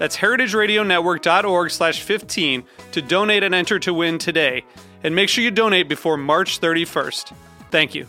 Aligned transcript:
That's 0.00 0.16
heritageradionetwork.org 0.16 1.70
slash 1.70 2.00
15 2.00 2.64
to 2.92 3.02
donate 3.02 3.42
and 3.42 3.54
enter 3.54 3.78
to 3.80 3.92
win 3.92 4.16
today. 4.16 4.64
And 5.04 5.14
make 5.14 5.28
sure 5.28 5.44
you 5.44 5.50
donate 5.50 5.90
before 5.90 6.16
March 6.16 6.58
31st. 6.58 7.34
Thank 7.70 7.94
you. 7.94 8.06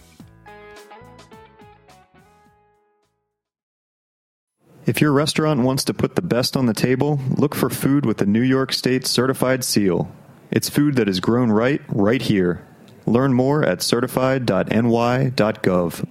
If 4.85 5.01
your 5.01 5.11
restaurant 5.11 5.63
wants 5.63 5.83
to 5.83 5.93
put 5.93 6.15
the 6.15 6.21
best 6.21 6.55
on 6.55 6.65
the 6.65 6.73
table, 6.73 7.19
look 7.35 7.55
for 7.55 7.69
food 7.69 8.05
with 8.05 8.19
the 8.19 8.25
New 8.25 8.41
York 8.41 8.71
State 8.71 9.05
certified 9.05 9.65
seal. 9.65 10.09
It's 10.49 10.69
food 10.69 10.95
that 10.95 11.09
is 11.09 11.19
grown 11.19 11.51
right, 11.51 11.81
right 11.89 12.21
here. 12.21 12.65
Learn 13.05 13.33
more 13.33 13.65
at 13.65 13.81
certified.ny.gov. 13.81 16.07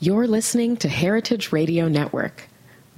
You're 0.00 0.26
listening 0.26 0.76
to 0.78 0.88
Heritage 0.88 1.52
Radio 1.52 1.86
Network. 1.86 2.48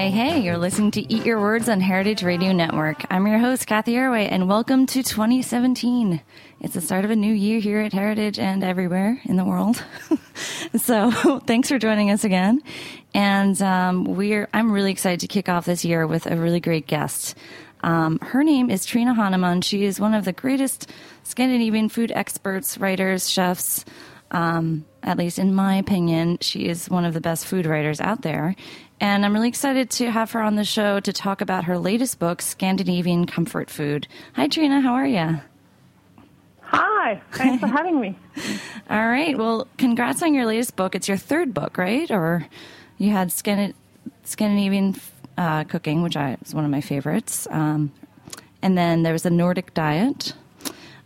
Hey, 0.00 0.08
hey, 0.08 0.40
you're 0.40 0.56
listening 0.56 0.92
to 0.92 1.12
Eat 1.12 1.26
Your 1.26 1.42
Words 1.42 1.68
on 1.68 1.78
Heritage 1.78 2.22
Radio 2.22 2.52
Network. 2.52 3.04
I'm 3.10 3.26
your 3.26 3.38
host, 3.38 3.66
Cathy 3.66 3.96
Erway, 3.96 4.32
and 4.32 4.48
welcome 4.48 4.86
to 4.86 5.02
2017. 5.02 6.22
It's 6.58 6.72
the 6.72 6.80
start 6.80 7.04
of 7.04 7.10
a 7.10 7.16
new 7.16 7.34
year 7.34 7.60
here 7.60 7.80
at 7.80 7.92
Heritage 7.92 8.38
and 8.38 8.64
everywhere 8.64 9.20
in 9.26 9.36
the 9.36 9.44
world. 9.44 9.84
so 10.78 11.40
thanks 11.46 11.68
for 11.68 11.78
joining 11.78 12.10
us 12.10 12.24
again. 12.24 12.62
And 13.12 13.60
um, 13.60 14.04
we're 14.04 14.48
I'm 14.54 14.72
really 14.72 14.90
excited 14.90 15.20
to 15.20 15.26
kick 15.26 15.50
off 15.50 15.66
this 15.66 15.84
year 15.84 16.06
with 16.06 16.24
a 16.24 16.34
really 16.34 16.60
great 16.60 16.86
guest. 16.86 17.36
Um, 17.82 18.20
her 18.20 18.42
name 18.42 18.70
is 18.70 18.86
Trine 18.86 19.14
Hahnemann. 19.14 19.60
She 19.60 19.84
is 19.84 20.00
one 20.00 20.14
of 20.14 20.24
the 20.24 20.32
greatest 20.32 20.90
Scandinavian 21.24 21.90
food 21.90 22.10
experts, 22.10 22.78
writers, 22.78 23.28
chefs. 23.28 23.84
Um, 24.30 24.86
at 25.02 25.16
least 25.18 25.38
in 25.38 25.54
my 25.54 25.76
opinion, 25.76 26.38
she 26.40 26.66
is 26.68 26.88
one 26.90 27.04
of 27.04 27.14
the 27.14 27.20
best 27.20 27.46
food 27.46 27.66
writers 27.66 28.00
out 28.00 28.22
there. 28.22 28.54
And 29.00 29.24
I'm 29.24 29.32
really 29.32 29.48
excited 29.48 29.88
to 29.92 30.10
have 30.10 30.32
her 30.32 30.42
on 30.42 30.56
the 30.56 30.64
show 30.64 31.00
to 31.00 31.12
talk 31.12 31.40
about 31.40 31.64
her 31.64 31.78
latest 31.78 32.18
book, 32.18 32.42
Scandinavian 32.42 33.26
Comfort 33.26 33.70
Food. 33.70 34.06
Hi, 34.34 34.46
Trine. 34.46 34.70
How 34.82 34.92
are 34.94 35.06
you? 35.06 35.40
Hi, 36.60 37.20
thanks 37.32 37.60
for 37.60 37.66
having 37.78 37.98
me. 38.00 38.16
All 38.88 39.08
right. 39.08 39.36
Well, 39.36 39.66
congrats 39.78 40.22
on 40.22 40.34
your 40.34 40.46
latest 40.46 40.76
book. 40.76 40.94
It's 40.94 41.08
your 41.08 41.16
third 41.16 41.54
book, 41.54 41.78
right? 41.78 42.10
Or 42.10 42.46
you 42.98 43.10
had 43.10 43.28
Scandi- 43.28 43.74
Scandinavian 44.24 44.94
uh, 45.38 45.64
cooking, 45.64 46.02
which 46.02 46.16
I, 46.16 46.36
is 46.44 46.54
one 46.54 46.64
of 46.64 46.70
my 46.70 46.80
favorites. 46.82 47.48
Um, 47.50 47.92
and 48.62 48.76
then 48.76 49.02
there 49.02 49.12
was 49.14 49.22
the 49.22 49.30
Nordic 49.30 49.72
diet. 49.74 50.34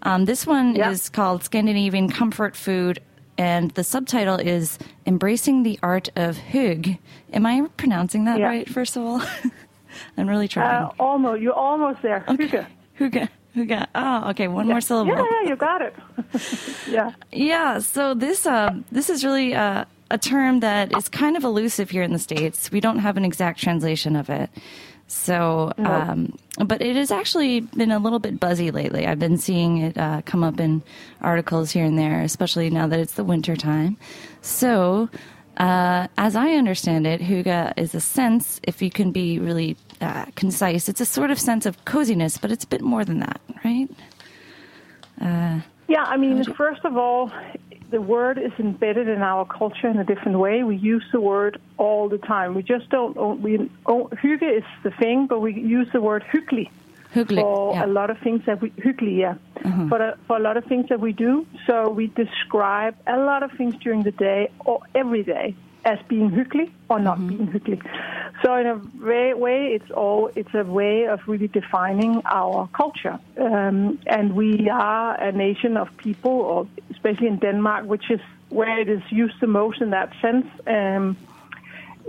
Um, 0.02 0.24
this 0.26 0.46
one 0.46 0.74
Yeah. 0.74 0.90
is 0.90 1.08
called 1.08 1.44
Scandinavian 1.44 2.10
Comfort 2.10 2.56
Food, 2.56 3.00
and 3.38 3.70
the 3.72 3.84
subtitle 3.84 4.36
is 4.36 4.78
Embracing 5.06 5.62
the 5.62 5.78
Art 5.82 6.08
of 6.16 6.38
Hug. 6.38 6.88
Am 7.32 7.46
I 7.46 7.68
pronouncing 7.76 8.24
that 8.26 8.38
Yeah. 8.38 8.46
right, 8.46 8.68
first 8.68 8.96
of 8.96 9.02
all? 9.04 9.22
I'm 10.16 10.28
really 10.28 10.48
trying. 10.48 10.84
Uh, 10.84 10.90
almost, 10.98 11.40
you're 11.42 11.52
almost 11.52 12.02
there. 12.02 12.24
Hygge. 12.28 12.66
Hygge. 12.98 13.28
Hygge. 13.56 13.86
Oh, 13.94 14.30
okay. 14.30 14.48
One 14.48 14.66
more 14.66 14.80
syllable. 14.80 15.12
Yeah, 15.12 15.24
yeah, 15.42 15.48
you 15.48 15.56
got 15.56 15.82
it. 15.82 15.94
yeah. 16.90 17.12
Yeah, 17.32 17.78
so 17.78 18.14
this 18.14 18.46
uh, 18.46 18.74
this 18.90 19.08
is 19.08 19.24
really 19.24 19.54
uh, 19.54 19.84
a 20.10 20.18
term 20.18 20.60
that 20.60 20.96
is 20.96 21.08
kind 21.08 21.36
of 21.36 21.44
elusive 21.44 21.90
here 21.90 22.02
in 22.02 22.12
the 22.12 22.18
states. 22.18 22.70
We 22.72 22.80
don't 22.80 22.98
have 22.98 23.16
an 23.16 23.24
exact 23.24 23.60
translation 23.60 24.16
of 24.16 24.28
it. 24.30 24.50
So, 25.06 25.72
um, 25.78 26.36
but 26.64 26.80
it 26.82 26.96
has 26.96 27.10
actually 27.10 27.60
been 27.60 27.90
a 27.90 27.98
little 27.98 28.18
bit 28.18 28.40
buzzy 28.40 28.70
lately. 28.70 29.06
I've 29.06 29.18
been 29.18 29.36
seeing 29.36 29.78
it 29.78 29.98
uh, 29.98 30.22
come 30.24 30.42
up 30.42 30.58
in 30.58 30.82
articles 31.20 31.70
here 31.70 31.84
and 31.84 31.98
there, 31.98 32.22
especially 32.22 32.70
now 32.70 32.86
that 32.86 32.98
it's 32.98 33.14
the 33.14 33.24
winter 33.24 33.54
time. 33.54 33.96
So, 34.40 35.08
uh, 35.58 36.08
as 36.16 36.34
I 36.34 36.52
understand 36.52 37.06
it, 37.06 37.20
hygge 37.20 37.72
is 37.76 37.94
a 37.94 38.00
sense, 38.00 38.60
if 38.64 38.82
you 38.82 38.90
can 38.90 39.12
be 39.12 39.38
really 39.38 39.76
uh, 40.00 40.24
concise, 40.34 40.88
it's 40.88 41.00
a 41.00 41.06
sort 41.06 41.30
of 41.30 41.38
sense 41.38 41.66
of 41.66 41.84
coziness, 41.84 42.38
but 42.38 42.50
it's 42.50 42.64
a 42.64 42.68
bit 42.68 42.80
more 42.80 43.04
than 43.04 43.20
that, 43.20 43.40
right? 43.64 43.88
Yeah, 45.86 46.04
I 46.04 46.16
mean, 46.16 46.42
first 46.54 46.84
of 46.84 46.96
all, 46.96 47.30
the 47.94 48.02
word 48.02 48.38
is 48.38 48.50
embedded 48.58 49.06
in 49.06 49.22
our 49.22 49.44
culture 49.44 49.86
in 49.86 49.98
a 50.00 50.04
different 50.12 50.40
way. 50.40 50.64
We 50.64 50.74
use 50.74 51.06
the 51.12 51.20
word 51.20 51.60
all 51.78 52.08
the 52.08 52.18
time. 52.18 52.48
We 52.58 52.64
just 52.64 52.86
don't. 52.90 53.16
own- 53.16 53.40
We 53.40 53.52
own, 53.86 54.04
hygge 54.22 54.48
is 54.60 54.68
the 54.82 54.90
thing, 55.02 55.18
but 55.28 55.38
we 55.46 55.50
use 55.78 55.88
the 55.92 56.00
word 56.08 56.22
hyggelig 56.32 56.70
for 57.12 57.74
yeah. 57.74 57.86
a 57.86 57.90
lot 57.98 58.10
of 58.10 58.18
things 58.18 58.40
that 58.46 58.60
we 58.60 58.68
hyggelig, 58.86 59.16
yeah, 59.24 59.34
mm-hmm. 59.60 59.88
for 59.90 59.98
a, 60.08 60.18
for 60.26 60.36
a 60.40 60.40
lot 60.40 60.56
of 60.56 60.64
things 60.64 60.86
that 60.88 60.98
we 61.06 61.12
do. 61.12 61.46
So 61.68 61.74
we 61.88 62.08
describe 62.24 62.94
a 63.06 63.18
lot 63.30 63.44
of 63.44 63.50
things 63.58 63.74
during 63.84 64.02
the 64.02 64.16
day 64.28 64.50
or 64.68 64.80
every 65.02 65.22
day 65.22 65.54
as 65.84 65.98
being 66.08 66.30
hyggelig 66.30 66.72
or 66.88 66.98
not 66.98 67.26
being 67.26 67.46
hyggelig. 67.46 67.82
So 68.42 68.54
in 68.56 68.66
a 68.66 68.80
way, 69.04 69.32
way, 69.34 69.66
it's 69.74 69.90
all 69.90 70.30
it's 70.34 70.54
a 70.54 70.64
way 70.64 71.06
of 71.06 71.20
really 71.26 71.48
defining 71.48 72.22
our 72.26 72.68
culture. 72.72 73.18
Um, 73.38 73.98
and 74.06 74.34
we 74.34 74.68
are 74.70 75.14
a 75.20 75.32
nation 75.32 75.76
of 75.76 75.94
people, 75.96 76.32
or 76.32 76.66
especially 76.90 77.28
in 77.28 77.38
Denmark, 77.38 77.86
which 77.86 78.10
is 78.10 78.20
where 78.50 78.78
it 78.78 78.88
is 78.88 79.02
used 79.10 79.40
the 79.40 79.46
most 79.46 79.80
in 79.80 79.90
that 79.90 80.12
sense. 80.20 80.46
Um, 80.66 81.16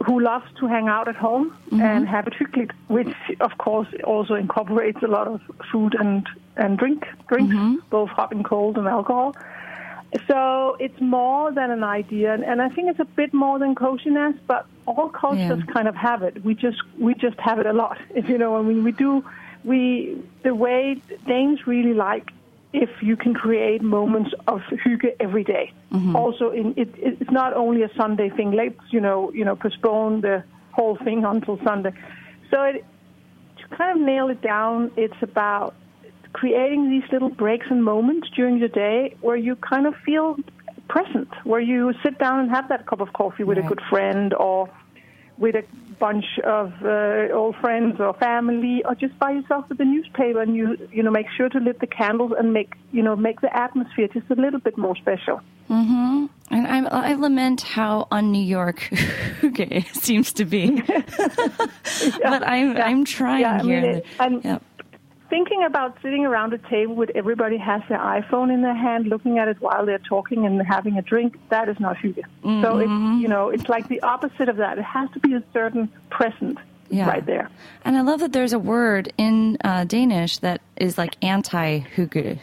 who 0.06 0.20
loves 0.20 0.46
to 0.60 0.68
hang 0.68 0.90
out 0.90 1.08
at 1.08 1.16
home 1.16 1.56
and 1.82 2.06
have 2.06 2.28
it 2.28 2.34
hyggelig, 2.34 2.72
which 2.88 3.16
of 3.40 3.58
course 3.58 3.88
also 4.04 4.34
incorporates 4.34 5.02
a 5.04 5.08
lot 5.08 5.26
of 5.26 5.40
food 5.72 5.96
and, 5.98 6.28
and 6.58 6.78
drink 6.78 7.06
drinks, 7.30 7.56
both 7.90 8.10
hot 8.10 8.34
and 8.34 8.44
cold 8.44 8.78
and 8.78 8.88
alcohol. 8.88 9.34
So 10.28 10.78
it's 10.80 11.00
more 11.02 11.52
than 11.52 11.72
an 11.72 11.84
idea, 11.84 12.34
and, 12.34 12.62
I 12.62 12.70
think 12.70 12.90
it's 12.90 13.00
a 13.00 13.06
bit 13.06 13.34
more 13.34 13.60
than 13.60 13.76
coziness. 13.76 14.36
But 14.48 14.66
all 14.86 15.10
cultures 15.10 15.64
Yeah. 15.66 15.74
kind 15.74 15.88
of 15.88 15.96
have 15.96 16.24
it. 16.24 16.44
We 16.44 16.54
just 16.56 16.82
we 16.98 17.14
just 17.16 17.40
have 17.40 17.60
it 17.60 17.66
a 17.66 17.74
lot. 17.74 17.98
If 18.16 18.30
you 18.30 18.38
know, 18.38 18.58
I 18.58 18.62
mean, 18.62 18.84
we 18.84 18.92
do. 18.92 19.24
We 19.64 20.22
the 20.44 20.54
way 20.54 21.02
Danes 21.26 21.66
really 21.68 21.94
like 21.94 22.32
if 22.72 22.90
you 23.02 23.16
can 23.16 23.34
create 23.34 23.82
moments 23.82 24.32
of 24.48 24.62
hygge 24.84 25.16
every 25.20 25.44
day. 25.44 25.72
Mm-hmm. 25.92 26.16
Also, 26.16 26.52
in 26.52 26.74
it, 26.78 26.90
it's 26.98 27.32
not 27.32 27.54
only 27.54 27.82
a 27.84 27.92
Sunday 27.96 28.30
thing. 28.30 28.52
Let's 28.52 28.80
you 28.92 29.02
know 29.02 29.32
you 29.34 29.44
know 29.44 29.56
postpone 29.56 30.22
the 30.22 30.44
whole 30.72 30.96
thing 30.98 31.26
until 31.34 31.58
Sunday. 31.64 31.94
So 32.52 32.62
it, 32.64 32.86
to 33.58 33.76
kind 33.76 33.92
of 34.00 34.06
nail 34.06 34.30
it 34.30 34.42
down, 34.42 34.92
it's 34.96 35.22
about 35.22 35.74
creating 36.40 36.90
these 36.94 37.08
little 37.14 37.30
breaks 37.44 37.68
and 37.70 37.82
moments 37.94 38.28
during 38.36 38.60
the 38.60 38.68
day 38.68 39.16
where 39.22 39.38
you 39.48 39.56
kind 39.72 39.86
of 39.88 39.94
feel 40.06 40.28
present, 40.90 41.30
where 41.46 41.62
you 41.62 41.94
sit 42.04 42.16
down 42.20 42.40
and 42.42 42.50
have 42.52 42.68
that 42.70 42.86
cup 42.90 43.00
of 43.06 43.10
coffee 43.14 43.44
with 43.50 43.58
a 43.58 43.62
good 43.72 43.82
friend 43.90 44.34
or 44.34 44.70
with 45.38 45.56
a 45.56 45.64
bunch 46.00 46.26
of 46.46 46.72
uh, 46.84 47.34
old 47.40 47.56
friends 47.64 48.00
or 48.00 48.14
family, 48.16 48.76
or 48.86 48.94
just 48.96 49.18
by 49.24 49.32
yourself 49.32 49.64
with 49.70 49.80
a 49.80 49.86
newspaper, 49.86 50.42
and 50.42 50.56
you 50.56 50.68
you 50.92 51.02
know 51.04 51.12
make 51.20 51.28
sure 51.38 51.50
to 51.50 51.60
lit 51.60 51.80
the 51.80 51.88
candles 51.88 52.32
and 52.38 52.54
make 52.54 52.72
you 52.92 53.02
know 53.02 53.16
make 53.16 53.40
the 53.42 53.52
atmosphere 53.66 54.08
just 54.18 54.30
a 54.30 54.36
little 54.36 54.60
bit 54.68 54.78
more 54.78 54.96
special. 54.98 55.38
Mm-hmm. 55.70 56.26
And 56.52 56.68
I, 56.68 57.10
I 57.12 57.14
lament 57.16 57.62
how 57.62 58.08
un 58.12 58.32
New 58.32 58.44
York 58.60 58.80
hygge 59.42 59.86
seems 59.96 60.32
to 60.34 60.46
be, 60.46 60.64
but 62.32 62.42
I'm 62.48 62.76
yeah. 62.78 62.86
I'm 62.88 63.04
trying 63.06 63.42
Yeah, 63.42 63.54
I 63.60 63.64
mean, 63.64 63.84
here. 63.84 63.92
it- 63.98 64.06
and- 64.20 64.44
Yep. 64.44 64.62
Thinking 65.36 65.64
about 65.66 65.98
sitting 66.02 66.26
around 66.26 66.54
a 66.54 66.58
table 66.58 66.96
with 66.96 67.10
everybody 67.14 67.58
has 67.58 67.82
their 67.90 67.98
iPhone 68.00 68.54
in 68.54 68.62
their 68.62 68.74
hand, 68.74 69.08
looking 69.08 69.38
at 69.38 69.50
it 69.50 69.58
while 69.60 69.86
they're 69.86 70.08
talking 70.16 70.46
and 70.46 70.62
having 70.66 70.98
a 70.98 71.02
drink, 71.02 71.36
that 71.50 71.68
is 71.68 71.78
not 71.78 71.98
hygge. 71.98 72.24
So 72.64 72.78
it's 72.78 73.22
you 73.22 73.28
know 73.28 73.50
it's 73.50 73.68
like 73.68 73.86
the 73.90 74.02
opposite 74.02 74.48
of 74.48 74.58
that. 74.64 74.78
It 74.78 74.86
has 74.86 75.10
to 75.16 75.20
be 75.20 75.34
a 75.34 75.44
certain 75.52 75.92
present 76.10 76.58
Yeah. 76.90 77.10
right 77.10 77.26
there. 77.26 77.50
And 77.84 77.98
I 77.98 78.02
love 78.10 78.22
that 78.22 78.32
there's 78.32 78.54
a 78.54 78.60
word 78.76 79.12
in 79.18 79.58
uh, 79.70 79.84
Danish 79.84 80.38
that 80.38 80.62
is 80.78 80.98
like 80.98 81.14
anti-hygge, 81.22 82.40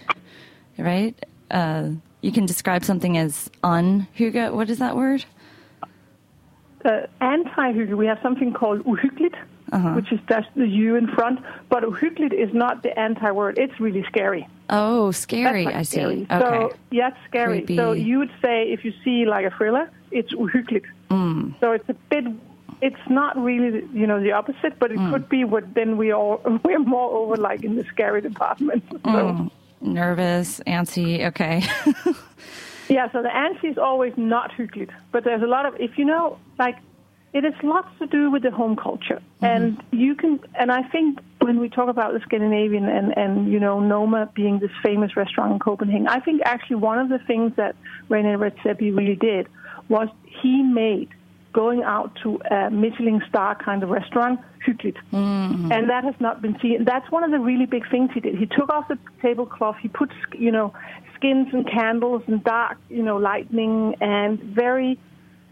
right? 0.77 1.15
Uh, 1.51 1.85
you 2.21 2.31
can 2.31 2.45
describe 2.45 2.85
something 2.85 3.17
as 3.17 3.51
un-hygge. 3.63 4.53
What 4.53 4.69
is 4.69 4.79
that 4.85 4.95
word? 4.97 5.25
uh, 6.85 7.07
anti-hygge, 7.21 7.95
we 7.97 8.07
have 8.07 8.19
something 8.23 8.53
called 8.53 8.81
uhyggeligt, 8.85 9.37
Uh-huh. 9.73 9.93
which 9.95 10.13
is 10.13 10.21
just 10.29 10.49
the 10.55 10.69
U 10.69 10.97
in 10.97 11.07
front. 11.09 11.41
But 11.71 11.83
uhyggeligt 11.83 12.35
is 12.35 12.53
not 12.53 12.83
the 12.83 12.93
anti-word. 12.99 13.59
It's 13.59 13.81
really 13.81 14.05
scary. 14.05 14.47
Oh, 14.69 15.11
scary. 15.13 15.65
like 15.65 15.75
I 15.75 15.83
see. 15.83 15.97
scary. 15.97 16.27
Okay. 16.31 16.39
So, 16.41 16.73
yeah, 16.91 17.09
it's 17.09 17.17
scary. 17.29 17.59
Creepy. 17.61 17.77
So 17.77 17.93
you 17.93 18.19
would 18.19 18.33
say 18.43 18.71
if 18.71 18.85
you 18.85 18.93
see 19.05 19.25
like 19.25 19.47
a 19.47 19.51
thriller, 19.57 19.91
it's 20.11 20.33
uhyggeligt. 20.35 20.85
Mm. 21.11 21.55
So 21.61 21.73
it's 21.73 21.89
a 21.89 21.95
bit. 22.11 22.25
It's 22.83 23.05
not 23.09 23.37
really, 23.43 23.87
you 23.95 24.07
know, 24.09 24.21
the 24.21 24.33
opposite, 24.33 24.79
but 24.79 24.91
it 24.91 24.99
Mm. 24.99 25.11
could 25.13 25.29
be 25.29 25.45
what 25.45 25.65
then 25.75 25.97
we 25.97 26.13
all 26.13 26.41
we're 26.65 26.79
more 26.81 27.11
over 27.21 27.37
like 27.37 27.65
in 27.65 27.77
the 27.77 27.85
scary 27.85 28.21
department. 28.21 28.83
So, 28.91 28.99
Mm. 29.11 29.51
Nervous, 29.81 30.61
antsy. 30.67 31.25
Okay. 31.31 31.63
Yeah, 32.89 33.11
so 33.13 33.23
the 33.23 33.29
antsy 33.29 33.71
is 33.71 33.79
always 33.79 34.13
not 34.17 34.51
hyggeligt. 34.53 34.91
But 35.13 35.25
there's 35.25 35.43
a 35.43 35.47
lot 35.47 35.65
of, 35.67 35.81
if 35.81 35.97
you 35.99 36.05
know, 36.05 36.37
like, 36.59 36.77
it 37.33 37.45
has 37.45 37.55
lots 37.63 37.89
to 37.99 38.07
do 38.07 38.31
with 38.31 38.43
the 38.43 38.51
home 38.51 38.77
culture. 38.77 39.23
Mm-hmm. 39.41 39.45
And 39.45 39.83
you 39.91 40.15
can, 40.15 40.41
and 40.55 40.71
I 40.71 40.83
think 40.83 41.19
when 41.41 41.59
we 41.61 41.69
talk 41.69 41.89
about 41.89 42.13
the 42.13 42.21
Scandinavian 42.21 42.89
and, 42.89 43.17
and, 43.17 43.51
you 43.51 43.59
know, 43.59 43.81
Noma 43.81 44.31
being 44.35 44.59
this 44.59 44.71
famous 44.83 45.17
restaurant 45.17 45.53
in 45.53 45.59
Copenhagen, 45.59 46.09
I 46.09 46.21
think 46.21 46.43
actually 46.45 46.77
one 46.77 46.99
of 46.99 47.09
the 47.09 47.19
things 47.27 47.53
that 47.57 47.75
René 48.11 48.37
Redzepi 48.37 48.97
really 48.97 49.17
did 49.17 49.49
was 49.89 50.09
he 50.43 50.63
made 50.63 51.09
going 51.53 51.83
out 51.83 52.17
to 52.23 52.41
a 52.51 52.71
Michelin 52.71 53.23
star 53.29 53.55
kind 53.55 53.83
of 53.83 53.91
restaurant 53.91 54.41
hyggeligt. 54.67 54.97
Mm-hmm. 55.13 55.73
And 55.73 55.91
that 55.91 56.05
has 56.05 56.15
not 56.19 56.41
been 56.41 56.59
seen. 56.61 56.85
That's 56.85 57.11
one 57.11 57.25
of 57.25 57.31
the 57.31 57.39
really 57.39 57.67
big 57.67 57.89
things 57.91 58.11
he 58.15 58.21
did. 58.21 58.37
He 58.37 58.47
took 58.47 58.71
off 58.71 58.89
the 58.89 58.99
tablecloth, 59.21 59.77
he 59.81 59.89
put, 59.89 60.11
you 60.39 60.51
know, 60.51 60.73
skins 61.17 61.49
and 61.53 61.69
candles 61.71 62.23
and 62.27 62.43
dark, 62.43 62.79
you 62.89 63.03
know, 63.03 63.17
lightning 63.17 63.97
and 64.01 64.41
very 64.41 64.99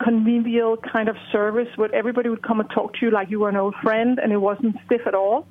convivial 0.02 0.76
kind 0.76 1.08
of 1.08 1.16
service 1.30 1.68
where 1.76 1.94
everybody 1.94 2.28
would 2.28 2.42
come 2.42 2.60
and 2.60 2.68
talk 2.70 2.94
to 2.94 3.06
you 3.06 3.10
like 3.10 3.30
you 3.30 3.40
were 3.40 3.48
an 3.48 3.56
old 3.56 3.74
friend 3.76 4.18
and 4.18 4.32
it 4.32 4.38
wasn't 4.38 4.76
stiff 4.86 5.06
at 5.06 5.14
all. 5.14 5.46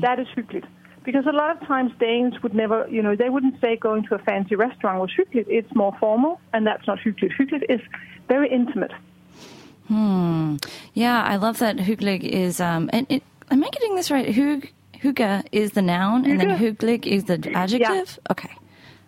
That 0.00 0.18
is 0.18 0.26
hyggeligt. 0.36 0.66
Because 1.04 1.26
a 1.26 1.32
lot 1.32 1.50
of 1.56 1.66
times 1.66 1.92
Danes 1.98 2.40
would 2.42 2.54
never, 2.54 2.86
you 2.88 3.02
know, 3.02 3.16
they 3.16 3.30
wouldn't 3.30 3.60
say 3.60 3.76
going 3.76 4.04
to 4.04 4.14
a 4.14 4.18
fancy 4.18 4.54
restaurant 4.54 5.00
was 5.00 5.10
hyggeligt. 5.10 5.46
It's 5.48 5.74
more 5.74 5.96
formal, 5.98 6.40
and 6.52 6.66
that's 6.66 6.86
not 6.86 6.98
hyggeligt. 6.98 7.32
Hyggeligt 7.38 7.64
is 7.68 7.80
very 8.28 8.48
intimate. 8.50 8.92
Hmm. 9.88 10.56
yeah, 10.94 11.22
I 11.22 11.36
love 11.36 11.58
that 11.58 11.76
hygge 11.76 12.22
is. 12.22 12.60
Um, 12.60 12.88
and 12.92 13.06
it, 13.10 13.22
am 13.50 13.64
I 13.64 13.68
getting 13.70 13.96
this 13.96 14.10
right? 14.10 14.32
Hug, 14.34 14.68
hygge 14.94 15.44
is 15.52 15.72
the 15.72 15.82
noun, 15.82 16.24
and 16.24 16.40
then 16.40 16.50
Hygge. 16.50 16.76
hygge 16.76 17.06
is 17.06 17.24
the 17.24 17.50
adjective. 17.54 18.18
Okay. 18.30 18.50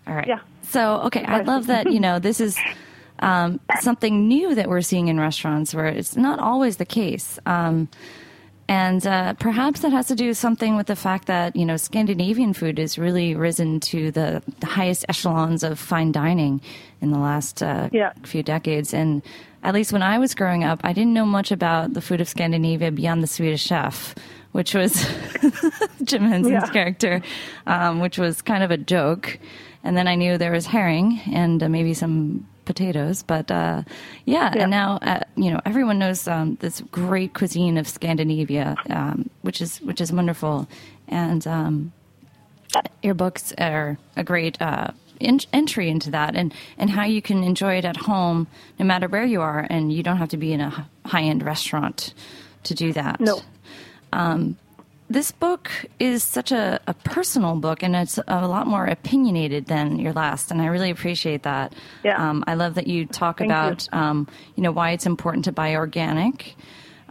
All 0.06 0.14
right. 0.14 0.26
Yeah. 0.26 0.40
So, 0.62 1.00
okay, 1.02 1.25
I 1.25 1.43
love 1.43 1.67
that. 1.69 1.93
You 1.93 2.00
know, 2.00 2.19
this 2.19 2.40
is 2.40 2.58
um, 3.25 3.59
something 3.81 4.29
new 4.29 4.55
that 4.55 4.69
we're 4.69 4.82
seeing 4.82 5.09
in 5.09 5.19
restaurants 5.19 5.75
where 5.75 5.87
it's 5.87 6.17
not 6.17 6.38
always 6.38 6.76
the 6.76 6.85
case. 6.85 7.38
Um, 7.47 7.88
and 8.69 9.06
uh, 9.06 9.35
perhaps 9.35 9.81
that 9.81 9.93
has 9.93 10.06
to 10.09 10.15
do 10.15 10.32
something 10.35 10.76
with 10.76 10.87
the 10.87 10.97
fact 10.97 11.26
that 11.26 11.55
you 11.55 11.67
know 11.67 11.76
Scandinavian 11.76 12.53
food 12.55 12.79
has 12.79 12.99
really 12.99 13.35
risen 13.35 13.79
to 13.93 14.11
the, 14.11 14.43
the 14.61 14.67
highest 14.67 15.05
echelons 15.09 15.62
of 15.62 15.79
fine 15.79 16.12
dining 16.12 16.61
in 17.03 17.11
the 17.11 17.19
last 17.19 17.62
uh, 17.62 17.88
Yeah. 17.93 18.12
few 18.25 18.43
decades. 18.43 18.94
And 18.94 19.23
at 19.62 19.75
least 19.75 19.93
when 19.93 20.03
I 20.03 20.19
was 20.19 20.35
growing 20.35 20.65
up, 20.65 20.81
I 20.82 20.93
didn't 20.94 21.12
know 21.12 21.26
much 21.26 21.50
about 21.53 21.93
the 21.94 22.00
food 22.00 22.21
of 22.23 22.29
Scandinavia 22.29 22.91
beyond 22.91 23.23
the 23.23 23.26
Swedish 23.26 23.62
Chef, 23.65 24.15
which 24.53 24.75
was 24.75 24.93
Jim 26.05 26.23
Henson's 26.25 26.53
Yeah. 26.65 26.67
character, 26.73 27.21
um, 27.67 28.00
which 28.00 28.19
was 28.19 28.41
kind 28.43 28.62
of 28.65 28.71
a 28.71 28.79
joke. 28.79 29.38
And 29.82 29.94
then 29.97 30.09
I 30.09 30.15
knew 30.15 30.38
there 30.38 30.53
was 30.53 30.67
herring 30.67 31.21
and 31.32 31.62
uh, 31.62 31.69
maybe 31.69 31.93
some 31.94 32.47
potatoes, 32.64 33.22
but 33.22 33.50
uh, 33.50 33.82
yeah, 34.25 34.52
Yeah. 34.55 34.62
And 34.62 34.70
now 34.70 34.99
uh, 35.02 35.20
you 35.37 35.50
know 35.50 35.61
everyone 35.64 35.99
knows 35.99 36.26
um, 36.28 36.56
this 36.61 36.81
great 36.90 37.34
cuisine 37.34 37.78
of 37.78 37.87
Scandinavia, 37.88 38.76
um, 38.90 39.31
which 39.43 39.61
is 39.61 39.81
which 39.82 40.00
is 40.00 40.12
wonderful. 40.12 40.69
And 41.08 41.46
um, 41.46 41.93
your 43.02 43.14
books 43.14 43.52
are 43.58 43.99
a 44.16 44.25
great 44.25 44.61
uh, 44.61 44.88
in- 45.20 45.40
entry 45.52 45.88
into 45.88 46.11
that, 46.11 46.34
and 46.34 46.52
and 46.78 46.90
how 46.90 47.05
you 47.05 47.22
can 47.22 47.44
enjoy 47.44 47.75
it 47.78 47.84
at 47.84 47.96
home, 47.96 48.46
no 48.78 48.84
matter 48.84 49.08
where 49.08 49.25
you 49.25 49.40
are, 49.40 49.66
and 49.70 49.93
you 49.93 50.02
don't 50.02 50.16
have 50.16 50.31
to 50.31 50.37
be 50.37 50.52
in 50.52 50.61
a 50.61 50.88
high 51.05 51.22
end 51.22 51.43
restaurant 51.43 52.14
to 52.64 52.75
do 52.75 52.93
that. 52.93 53.20
No. 53.20 53.40
This 55.14 55.31
book 55.31 55.70
is 56.00 56.25
such 56.25 56.50
a, 56.50 56.81
a 56.88 56.93
personal 56.93 57.55
book, 57.55 57.84
and 57.84 57.94
it's 57.94 58.19
a 58.26 58.49
lot 58.49 58.66
more 58.66 58.84
opinionated 58.84 59.66
than 59.66 60.00
your 60.00 60.12
last, 60.12 60.50
and 60.50 60.61
I 60.61 60.66
really 60.66 60.90
appreciate 60.90 61.44
that. 61.44 61.72
Yeah. 62.02 62.19
Um, 62.19 62.43
I 62.49 62.55
love 62.55 62.75
that 62.75 62.88
you 62.88 63.06
talk 63.06 63.38
Thank 63.38 63.49
you. 63.49 63.55
about, 63.55 63.88
um, 63.93 64.26
you 64.56 64.64
know, 64.64 64.72
why 64.72 64.90
it's 64.90 65.06
important 65.06 65.44
to 65.44 65.52
buy 65.52 65.76
organic. 65.76 66.56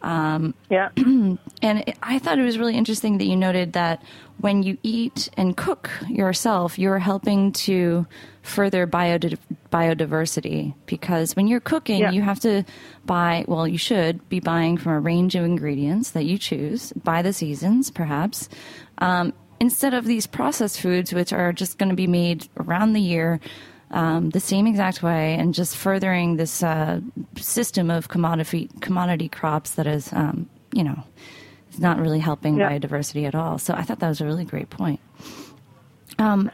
Yeah. 0.04 0.90
And 1.64 1.80
it, 1.88 1.98
I 2.04 2.20
thought 2.20 2.38
it 2.40 2.44
was 2.44 2.58
really 2.58 2.76
interesting 2.76 3.18
that 3.20 3.26
you 3.26 3.38
noted 3.38 3.74
that 3.74 4.04
when 4.40 4.64
you 4.64 4.78
eat 4.84 5.30
and 5.38 5.56
cook 5.56 5.90
yourself, 6.10 6.78
you're 6.78 7.00
helping 7.00 7.54
to 7.54 8.06
further 8.42 8.86
biodi- 8.86 9.38
biodiversity 9.72 10.74
because 10.86 11.36
when 11.36 11.48
you're 11.48 11.62
cooking, 11.62 12.02
Yeah. 12.02 12.12
you 12.12 12.22
have 12.22 12.40
to 12.42 12.64
buy, 13.06 13.46
well, 13.48 13.66
you 13.68 13.78
should 13.78 14.28
be 14.28 14.40
buying 14.42 14.78
from 14.78 14.92
a 14.94 15.00
range 15.00 15.36
of 15.36 15.46
ingredients 15.46 16.12
that 16.12 16.26
you 16.26 16.38
choose 16.38 16.92
by 17.04 17.22
the 17.22 17.32
seasons, 17.32 17.90
perhaps. 17.90 18.50
Um, 18.98 19.34
instead 19.62 19.94
of 19.94 20.04
these 20.04 20.28
processed 20.28 20.82
foods, 20.82 21.14
which 21.14 21.32
are 21.32 21.54
just 21.54 21.78
going 21.78 21.90
to 21.90 21.96
be 21.96 22.08
made 22.08 22.48
around 22.58 22.92
the 22.94 23.02
year 23.02 23.40
um, 23.94 24.32
the 24.32 24.40
same 24.40 24.68
exact 24.68 25.02
way, 25.02 25.36
and 25.36 25.54
just 25.54 25.78
furthering 25.78 26.36
this 26.38 26.62
uh, 26.64 27.00
system 27.38 27.90
of 27.90 28.10
commodity 28.10 28.70
commodity 28.82 29.30
crops 29.30 29.72
that 29.76 29.88
is, 29.88 30.12
um, 30.14 30.50
you 30.74 30.84
know, 30.84 31.04
is 31.72 31.80
not 31.80 32.00
really 32.00 32.20
helping 32.20 32.58
Yeah. 32.58 32.70
biodiversity 32.72 33.26
at 33.26 33.36
all. 33.36 33.58
So 33.58 33.74
I 33.74 33.84
thought 33.84 34.00
that 34.00 34.10
was 34.10 34.20
a 34.20 34.26
really 34.26 34.46
great 34.46 34.70
point. 34.70 35.00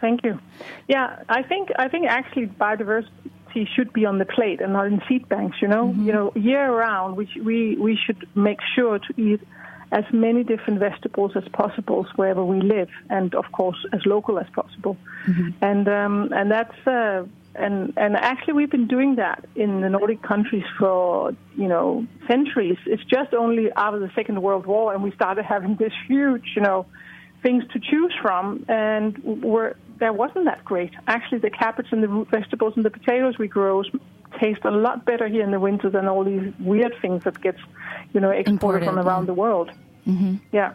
Thank 0.01 0.23
you. 0.23 0.39
Yeah, 0.87 1.23
I 1.29 1.43
think 1.43 1.69
I 1.77 1.87
think 1.87 2.07
actually 2.07 2.47
biodiversity 2.47 3.67
should 3.75 3.91
be 3.93 4.05
on 4.05 4.17
the 4.17 4.25
plate 4.25 4.61
and 4.61 4.73
not 4.73 4.87
in 4.87 5.01
seed 5.07 5.27
banks. 5.29 5.57
You 5.61 5.67
know, 5.67 5.93
you 5.97 6.11
know, 6.13 6.31
year 6.35 6.71
round 6.71 7.15
we 7.17 7.27
we 7.43 7.77
we 7.77 7.97
should 8.05 8.27
make 8.35 8.59
sure 8.75 8.99
to 8.99 9.13
eat 9.21 9.41
as 9.91 10.03
many 10.11 10.43
different 10.43 10.79
vegetables 10.79 11.31
as 11.35 11.47
possible 11.49 12.05
wherever 12.15 12.43
we 12.43 12.61
live, 12.61 12.89
and 13.09 13.33
of 13.35 13.51
course 13.51 13.77
as 13.93 14.05
local 14.05 14.39
as 14.39 14.47
possible. 14.53 14.97
And 15.61 15.87
um, 15.87 16.31
and 16.33 16.51
that's 16.51 16.87
uh, 16.87 17.25
and 17.55 17.93
and 17.97 18.15
actually 18.15 18.53
we've 18.53 18.71
been 18.71 18.87
doing 18.87 19.15
that 19.15 19.45
in 19.55 19.81
the 19.81 19.89
Nordic 19.89 20.21
countries 20.21 20.65
for 20.77 21.31
you 21.55 21.67
know 21.67 22.05
centuries. 22.27 22.77
It's 22.85 23.03
just 23.05 23.33
only 23.33 23.71
after 23.71 23.99
the 23.99 24.11
Second 24.15 24.41
World 24.41 24.65
War 24.65 24.93
and 24.93 25.03
we 25.03 25.11
started 25.11 25.45
having 25.45 25.75
this 25.75 25.93
huge 26.07 26.53
you 26.55 26.61
know 26.61 26.85
things 27.41 27.63
to 27.73 27.79
choose 27.79 28.13
from, 28.21 28.65
and 28.67 29.17
we're, 29.23 29.75
there 29.97 30.13
wasn't 30.13 30.45
that 30.45 30.63
great. 30.65 30.91
Actually, 31.07 31.39
the 31.39 31.49
cabbage 31.49 31.87
and 31.91 32.03
the 32.03 32.07
root 32.07 32.29
vegetables 32.29 32.73
and 32.75 32.83
the 32.83 32.89
potatoes 32.89 33.37
we 33.37 33.47
grow 33.47 33.83
taste 34.39 34.61
a 34.63 34.71
lot 34.71 35.05
better 35.05 35.27
here 35.27 35.43
in 35.43 35.51
the 35.51 35.59
winter 35.59 35.89
than 35.89 36.07
all 36.07 36.23
these 36.23 36.53
weird 36.59 36.93
things 37.01 37.23
that 37.23 37.41
gets, 37.41 37.59
you 38.13 38.19
know, 38.19 38.29
exported 38.29 38.51
Imported, 38.51 38.85
from 38.85 38.99
around 38.99 39.23
yeah. 39.23 39.27
the 39.27 39.33
world. 39.33 39.71
Mm-hmm. 40.07 40.35
Yeah. 40.51 40.73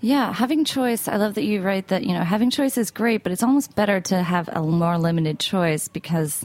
Yeah, 0.00 0.32
having 0.32 0.64
choice. 0.64 1.06
I 1.06 1.16
love 1.16 1.34
that 1.34 1.44
you 1.44 1.62
write 1.62 1.88
that, 1.88 2.02
you 2.02 2.12
know, 2.12 2.24
having 2.24 2.50
choice 2.50 2.76
is 2.76 2.90
great, 2.90 3.22
but 3.22 3.30
it's 3.30 3.42
almost 3.42 3.74
better 3.76 4.00
to 4.00 4.22
have 4.22 4.48
a 4.48 4.60
more 4.60 4.98
limited 4.98 5.38
choice 5.38 5.86
because 5.88 6.44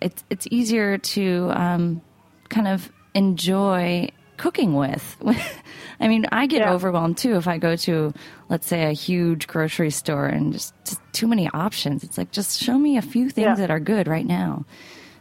it's 0.00 0.24
it's 0.30 0.48
easier 0.50 0.98
to 0.98 1.50
um, 1.54 2.00
kind 2.48 2.66
of 2.66 2.90
enjoy 3.14 4.08
cooking 4.38 4.74
with. 4.74 5.16
I 6.00 6.08
mean, 6.08 6.26
I 6.32 6.46
get 6.46 6.62
Yeah. 6.62 6.72
overwhelmed 6.72 7.18
too 7.18 7.36
if 7.36 7.46
I 7.46 7.58
go 7.58 7.76
to, 7.76 8.12
let's 8.48 8.66
say, 8.66 8.84
a 8.84 8.92
huge 8.92 9.46
grocery 9.46 9.90
store 9.90 10.26
and 10.26 10.52
just, 10.52 10.72
just 10.84 11.00
too 11.12 11.28
many 11.28 11.48
options. 11.50 12.02
It's 12.02 12.16
like 12.18 12.32
just 12.32 12.58
show 12.60 12.76
me 12.78 12.96
a 12.96 13.02
few 13.02 13.28
things 13.30 13.44
Yeah. 13.44 13.54
that 13.56 13.70
are 13.70 13.78
good 13.80 14.08
right 14.08 14.26
now, 14.26 14.64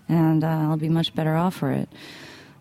and 0.10 0.44
uh, 0.44 0.48
I'll 0.48 0.78
be 0.78 0.90
much 0.90 1.16
better 1.16 1.36
off 1.36 1.56
for 1.56 1.72
it. 1.72 1.88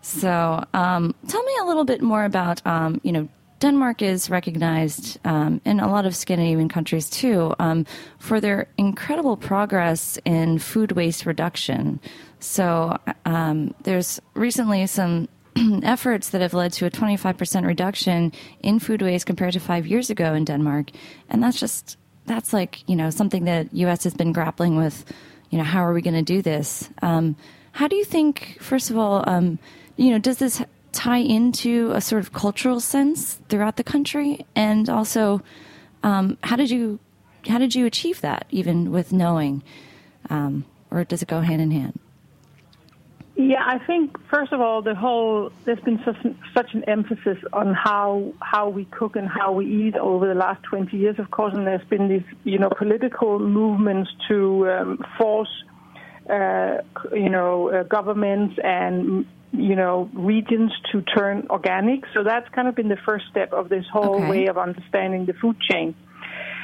So, 0.01 0.63
um, 0.73 1.13
tell 1.27 1.43
me 1.43 1.51
a 1.61 1.65
little 1.65 1.83
bit 1.83 2.01
more 2.01 2.23
about, 2.23 2.65
um, 2.65 3.01
you 3.03 3.11
know, 3.11 3.27
Denmark 3.59 4.01
is 4.01 4.29
recognized, 4.29 5.19
um, 5.25 5.59
in 5.65 5.81
a 5.81 5.91
lot 5.91 6.05
of 6.05 6.15
Scandinavian 6.15 6.69
countries 6.69 7.09
too, 7.09 7.53
um, 7.59 7.85
for 8.17 8.39
their 8.39 8.67
incredible 8.77 9.35
progress 9.35 10.17
in 10.23 10.59
food 10.59 10.93
waste 10.93 11.25
reduction. 11.25 11.99
So, 12.39 12.97
um, 13.25 13.73
there's 13.83 14.21
recently 14.35 14.87
some 14.87 15.27
efforts 15.83 16.29
that 16.29 16.41
have 16.41 16.53
led 16.53 16.71
to 16.73 16.85
a 16.85 16.89
25% 16.89 17.65
reduction 17.65 18.31
in 18.61 18.79
food 18.79 19.01
waste 19.01 19.25
compared 19.25 19.53
to 19.53 19.59
five 19.59 19.85
years 19.85 20.09
ago 20.09 20.33
in 20.33 20.45
Denmark. 20.45 20.91
And 21.29 21.43
that's 21.43 21.59
just, 21.59 21.97
that's 22.25 22.53
like, 22.53 22.87
you 22.87 22.95
know, 22.95 23.09
something 23.09 23.43
that 23.45 23.73
U.S. 23.73 24.03
has 24.05 24.13
been 24.13 24.31
grappling 24.31 24.77
with, 24.77 25.03
you 25.49 25.57
know, 25.57 25.63
how 25.63 25.81
are 25.81 25.93
we 25.93 26.01
going 26.01 26.15
to 26.15 26.21
do 26.21 26.41
this? 26.41 26.89
Um, 27.01 27.35
how 27.71 27.87
do 27.87 27.95
you 27.95 28.05
think, 28.05 28.57
first 28.61 28.89
of 28.89 28.97
all, 28.97 29.23
um, 29.27 29.59
you 29.95 30.11
know, 30.11 30.19
does 30.19 30.37
this 30.37 30.61
tie 30.91 31.17
into 31.17 31.91
a 31.93 32.01
sort 32.01 32.21
of 32.21 32.33
cultural 32.33 32.79
sense 32.79 33.39
throughout 33.49 33.77
the 33.77 33.83
country? 33.83 34.45
And 34.55 34.89
also, 34.89 35.41
um, 36.03 36.37
how 36.43 36.55
did 36.55 36.69
you, 36.69 36.99
how 37.47 37.57
did 37.57 37.75
you 37.75 37.85
achieve 37.85 38.21
that 38.21 38.45
even 38.49 38.91
with 38.91 39.11
knowing, 39.11 39.63
um, 40.29 40.65
or 40.91 41.03
does 41.03 41.21
it 41.21 41.27
go 41.27 41.41
hand 41.41 41.61
in 41.61 41.71
hand? 41.71 41.99
Yeah, 43.41 43.63
I 43.65 43.79
think 43.87 44.17
first 44.29 44.51
of 44.51 44.59
all, 44.59 44.81
the 44.81 44.93
whole 44.95 45.53
there's 45.63 45.79
been 45.79 46.01
such, 46.03 46.17
such 46.53 46.73
an 46.73 46.83
emphasis 46.89 47.37
on 47.53 47.73
how 47.73 48.33
how 48.41 48.67
we 48.67 48.83
cook 48.83 49.15
and 49.15 49.29
how 49.29 49.53
we 49.53 49.65
eat 49.65 49.95
over 49.95 50.27
the 50.27 50.33
last 50.33 50.61
20 50.63 50.97
years, 50.97 51.17
of 51.19 51.31
course, 51.31 51.53
and 51.55 51.65
there's 51.65 51.87
been 51.87 52.09
these 52.09 52.25
you 52.43 52.59
know 52.59 52.69
political 52.77 53.39
movements 53.39 54.11
to 54.27 54.69
um, 54.69 54.99
force 55.17 55.63
uh, 56.29 56.79
you 57.13 57.29
know 57.29 57.69
uh, 57.69 57.83
governments 57.83 58.55
and 58.61 59.25
you 59.53 59.75
know 59.77 60.09
regions 60.11 60.73
to 60.91 61.01
turn 61.01 61.47
organic. 61.49 62.01
So 62.13 62.25
that's 62.25 62.49
kind 62.49 62.67
of 62.67 62.75
been 62.75 62.89
the 62.89 62.99
first 63.05 63.23
step 63.31 63.53
of 63.53 63.69
this 63.69 63.85
whole 63.89 64.15
Okay. 64.17 64.27
way 64.31 64.47
of 64.47 64.57
understanding 64.57 65.27
the 65.27 65.33
food 65.33 65.55
chain. 65.61 65.95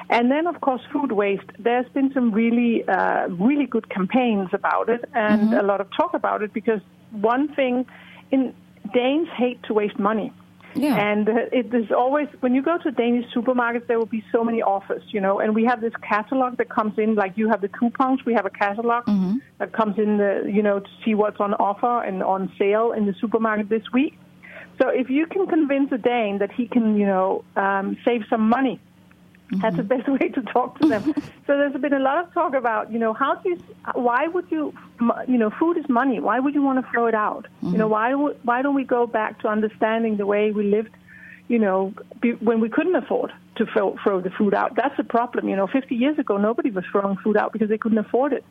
And 0.09 0.29
then, 0.29 0.45
of 0.47 0.61
course, 0.61 0.81
food 0.93 1.11
waste. 1.11 1.49
There's 1.57 1.89
been 1.89 2.13
some 2.13 2.31
really, 2.31 2.87
uh, 2.87 3.27
really 3.27 3.65
good 3.65 3.89
campaigns 3.89 4.49
about 4.53 4.89
it, 4.89 5.03
and 5.13 5.53
a 5.53 5.63
lot 5.63 5.81
of 5.81 5.87
talk 5.95 6.13
about 6.13 6.43
it. 6.43 6.53
Because 6.53 6.81
one 7.11 7.47
thing, 7.55 7.85
in 8.31 8.53
Danes 8.93 9.27
hate 9.35 9.61
to 9.63 9.73
waste 9.73 9.97
money, 9.97 10.31
Yeah. 10.75 10.95
and 10.95 11.27
uh, 11.27 11.33
it 11.51 11.73
is 11.73 11.91
always 11.91 12.27
when 12.41 12.53
you 12.53 12.61
go 12.61 12.77
to 12.77 12.91
Danish 12.91 13.25
supermarkets, 13.33 13.87
there 13.87 13.97
will 13.97 14.13
be 14.19 14.23
so 14.31 14.43
many 14.43 14.61
offers, 14.61 15.01
you 15.09 15.21
know. 15.21 15.39
And 15.39 15.55
we 15.55 15.63
have 15.65 15.81
this 15.81 15.93
catalog 16.01 16.57
that 16.57 16.69
comes 16.69 16.99
in, 16.99 17.15
like 17.15 17.33
you 17.35 17.49
have 17.49 17.61
the 17.61 17.69
coupons. 17.69 18.23
We 18.25 18.33
have 18.35 18.45
a 18.45 18.51
catalog 18.51 19.05
that 19.57 19.71
comes 19.73 19.97
in, 19.97 20.17
the, 20.17 20.43
you 20.57 20.61
know, 20.61 20.79
to 20.81 20.89
see 21.03 21.15
what's 21.15 21.39
on 21.39 21.53
offer 21.55 22.03
and 22.03 22.21
on 22.21 22.51
sale 22.59 22.91
in 22.91 23.05
the 23.07 23.15
supermarket 23.19 23.69
this 23.69 23.91
week. 23.91 24.13
So 24.79 24.89
if 24.89 25.09
you 25.09 25.25
can 25.25 25.47
convince 25.47 25.91
a 25.93 25.97
Dane 25.97 26.39
that 26.39 26.51
he 26.51 26.67
can, 26.67 26.97
you 26.97 27.05
know, 27.05 27.43
um, 27.55 27.97
save 28.05 28.25
some 28.29 28.49
money, 28.49 28.79
Mm-hmm. 29.45 29.61
that's 29.61 29.75
the 29.75 29.83
mm-hmm. 29.83 30.11
best 30.11 30.21
way 30.21 30.29
to 30.29 30.41
talk 30.41 30.79
to 30.79 30.87
them. 30.87 31.03
so 31.45 31.57
there's 31.57 31.73
been 31.73 31.93
a 31.93 31.99
lot 31.99 32.17
of 32.17 32.33
talk 32.33 32.55
about, 32.55 32.91
you 32.91 32.97
know, 32.97 33.13
how 33.13 33.35
do 33.35 33.49
you, 33.49 33.57
why 33.93 34.27
would 34.27 34.49
you, 34.49 34.73
you 35.27 35.37
know, 35.37 35.51
food 35.51 35.77
is 35.77 35.87
money. 35.87 36.19
Why 36.19 36.39
would 36.39 36.55
you 36.55 36.63
want 36.63 36.83
to 36.83 36.91
throw 36.91 37.05
it 37.05 37.13
out? 37.13 37.45
You 37.61 37.69
mm-hmm. 37.69 37.77
know, 37.77 37.87
why 37.87 38.13
would, 38.15 38.39
why 38.43 38.63
don't 38.63 38.75
we 38.75 38.83
go 38.83 39.05
back 39.05 39.39
to 39.41 39.47
understanding 39.47 40.17
the 40.17 40.25
way 40.25 40.51
we 40.51 40.63
lived, 40.63 40.89
you 41.47 41.59
know, 41.59 41.93
be, 42.21 42.31
when 42.31 42.59
we 42.59 42.69
couldn't 42.69 42.95
afford 42.95 43.31
to 43.57 43.65
throw, 43.67 43.95
throw 44.03 44.19
the 44.19 44.31
food 44.31 44.55
out? 44.55 44.75
That's 44.75 44.97
the 44.97 45.03
problem. 45.03 45.47
You 45.47 45.55
know, 45.55 45.67
50 45.67 45.93
years 45.93 46.17
ago, 46.17 46.37
nobody 46.37 46.71
was 46.71 46.83
throwing 46.91 47.17
food 47.17 47.37
out 47.37 47.53
because 47.53 47.69
they 47.69 47.77
couldn't 47.77 47.99
afford 47.99 48.33
it. 48.33 48.43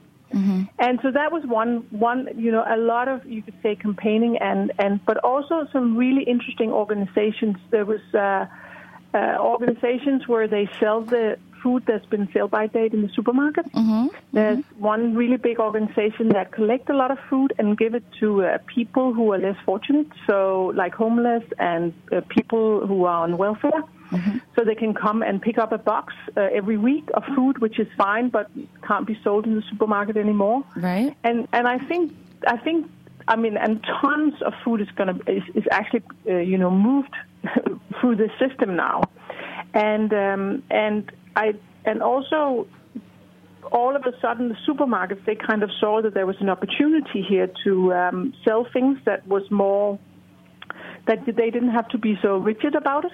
And 0.79 0.99
so 1.03 1.11
that 1.13 1.31
was 1.31 1.45
one, 1.45 1.87
one, 1.91 2.29
you 2.37 2.51
know, 2.51 2.65
a 2.67 2.77
lot 2.77 3.09
of, 3.09 3.25
you 3.25 3.43
could 3.43 3.55
say, 3.63 3.77
campaigning 3.77 4.37
and, 4.39 4.73
and 4.79 5.05
but 5.05 5.19
also 5.19 5.67
some 5.73 5.97
really 5.97 6.25
interesting 6.25 6.73
organizations. 6.73 7.57
There 7.71 7.85
was 7.85 8.01
uh, 8.15 8.47
uh, 9.15 9.37
organizations 9.41 10.27
where 10.27 10.49
they 10.49 10.69
sell 10.81 11.03
the 11.03 11.39
food 11.63 11.83
that's 11.87 12.05
been 12.07 12.29
sell 12.33 12.47
by 12.47 12.67
date 12.67 12.93
in 12.93 13.01
the 13.01 13.09
supermarket. 13.09 13.65
There's 14.33 14.63
one 14.77 15.15
really 15.15 15.39
big 15.39 15.59
organization 15.59 16.29
that 16.31 16.53
collect 16.53 16.91
a 16.91 16.95
lot 16.95 17.11
of 17.11 17.19
food 17.31 17.55
and 17.59 17.79
give 17.79 17.95
it 17.95 18.05
to 18.21 18.45
uh, 18.45 18.59
people 18.67 19.15
who 19.15 19.33
are 19.33 19.39
less 19.39 19.57
fortunate, 19.65 20.09
so 20.27 20.73
like 20.75 20.95
homeless 20.95 21.45
and 21.59 21.95
uh, 22.13 22.21
people 22.29 22.87
who 22.87 23.05
are 23.05 23.23
on 23.25 23.39
welfare. 23.39 23.83
So 24.55 24.63
they 24.65 24.77
can 24.77 24.95
come 24.95 25.23
and 25.23 25.43
pick 25.43 25.59
up 25.59 25.73
a 25.73 25.79
box 25.79 26.15
uh, 26.37 26.41
every 26.41 26.77
week 26.77 27.09
of 27.15 27.25
food, 27.35 27.59
which 27.59 27.81
is 27.81 27.89
fine, 27.97 28.29
but 28.29 28.49
can't 28.87 29.07
be 29.07 29.19
sold 29.25 29.45
in 29.45 29.57
the 29.57 29.63
supermarket 29.71 30.17
anymore. 30.17 30.63
Right. 30.77 31.17
And 31.25 31.49
and 31.53 31.67
I 31.67 31.79
think 31.79 32.13
I 32.47 32.57
think 32.59 32.89
I 33.27 33.37
mean, 33.37 33.57
and 33.57 33.83
tons 34.01 34.35
of 34.43 34.53
food 34.63 34.81
is 34.81 34.91
going 34.99 35.19
to 35.19 35.33
is, 35.33 35.43
is 35.55 35.65
actually 35.71 36.03
uh, 36.29 36.37
you 36.37 36.59
know 36.59 36.71
moved 36.71 37.15
through 38.01 38.17
the 38.17 38.31
system 38.39 38.77
now, 38.77 39.03
and 39.73 40.13
um, 40.13 40.63
and 40.71 41.11
I 41.37 41.55
and 41.85 42.03
also 42.03 42.67
all 43.73 43.97
of 43.97 44.03
a 44.05 44.13
sudden 44.21 44.49
the 44.49 44.57
supermarkets 44.69 45.25
they 45.25 45.35
kind 45.35 45.63
of 45.63 45.71
saw 45.81 46.03
that 46.03 46.15
there 46.15 46.27
was 46.27 46.37
an 46.41 46.49
opportunity 46.49 47.23
here 47.23 47.51
to 47.65 47.93
um, 47.95 48.35
sell 48.45 48.67
things 48.73 48.99
that 49.05 49.27
was 49.27 49.51
more 49.51 49.99
that 51.07 51.25
they 51.27 51.51
didn't 51.51 51.71
have 51.71 51.89
to 51.89 51.99
be 51.99 52.19
so 52.23 52.39
rigid 52.39 52.75
about 52.75 53.05
it, 53.05 53.13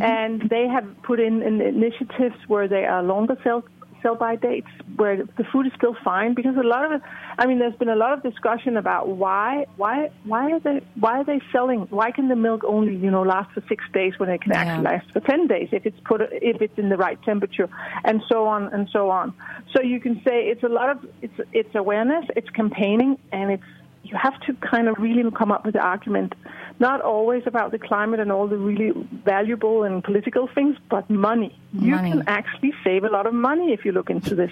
and 0.00 0.48
they 0.50 0.66
have 0.66 0.84
put 1.02 1.20
in, 1.20 1.42
in 1.42 1.60
initiatives 1.60 2.34
where 2.48 2.66
they 2.66 2.84
are 2.84 3.02
longer 3.02 3.36
sell 3.44 3.62
sell 4.04 4.14
by 4.14 4.36
dates 4.36 4.68
where 4.96 5.16
the 5.16 5.44
food 5.50 5.66
is 5.66 5.72
still 5.76 5.96
fine 6.04 6.34
because 6.34 6.54
a 6.56 6.66
lot 6.74 6.84
of 6.84 6.92
it 6.92 7.02
I 7.38 7.46
mean 7.46 7.58
there's 7.58 7.74
been 7.76 7.88
a 7.88 7.96
lot 7.96 8.12
of 8.12 8.22
discussion 8.22 8.76
about 8.76 9.08
why 9.08 9.66
why 9.76 10.10
why 10.24 10.52
are 10.52 10.60
they 10.60 10.80
why 11.00 11.14
are 11.20 11.24
they 11.24 11.40
selling 11.50 11.80
why 11.90 12.10
can 12.12 12.28
the 12.28 12.36
milk 12.36 12.62
only 12.64 12.94
you 12.94 13.10
know 13.10 13.22
last 13.22 13.50
for 13.54 13.62
six 13.68 13.82
days 13.92 14.12
when 14.18 14.28
it 14.28 14.40
can 14.42 14.52
Yeah. 14.52 14.60
actually 14.60 14.84
last 14.84 15.10
for 15.12 15.20
ten 15.20 15.46
days 15.46 15.68
if 15.72 15.86
it's 15.86 15.98
put 16.04 16.20
if 16.52 16.60
it's 16.60 16.78
in 16.78 16.88
the 16.90 16.98
right 16.98 17.20
temperature 17.22 17.68
and 18.04 18.22
so 18.28 18.46
on 18.46 18.60
and 18.74 18.88
so 18.92 19.10
on 19.10 19.32
so 19.74 19.82
you 19.82 19.98
can 20.00 20.16
say 20.26 20.36
it's 20.52 20.62
a 20.62 20.68
lot 20.68 20.90
of 20.90 20.98
it's 21.22 21.40
it's 21.52 21.74
awareness 21.74 22.24
it's 22.36 22.50
campaigning 22.50 23.18
and 23.32 23.50
it's 23.56 23.70
you 24.04 24.16
have 24.16 24.38
to 24.42 24.54
kind 24.54 24.88
of 24.88 24.96
really 24.98 25.28
come 25.30 25.50
up 25.50 25.64
with 25.64 25.74
the 25.74 25.80
argument, 25.80 26.34
not 26.78 27.00
always 27.00 27.42
about 27.46 27.72
the 27.72 27.78
climate 27.78 28.20
and 28.20 28.30
all 28.30 28.46
the 28.46 28.56
really 28.58 28.92
valuable 29.24 29.82
and 29.84 30.02
political 30.04 30.48
things, 30.54 30.76
but 30.90 31.08
money. 31.10 31.58
money. 31.72 31.86
You 31.86 31.96
can 31.96 32.24
actually 32.28 32.72
save 32.84 33.04
a 33.04 33.08
lot 33.08 33.26
of 33.26 33.34
money 33.34 33.72
if 33.72 33.84
you 33.84 33.92
look 33.92 34.10
into 34.10 34.34
this, 34.34 34.50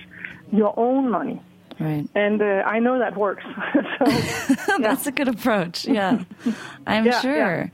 your 0.51 0.73
own 0.79 1.11
money. 1.11 1.41
Right. 1.81 2.07
And 2.15 2.41
uh, 2.41 2.63
I 2.67 2.79
know 2.81 2.99
that 2.99 3.17
works. 3.17 3.45
so, 3.99 4.77
that's 4.79 5.07
a 5.07 5.13
good 5.13 5.29
approach. 5.29 5.87
Yeah, 5.87 6.23
I'm 6.87 7.07
Yeah, 7.07 7.21
sure. 7.21 7.37
yeah. 7.37 7.67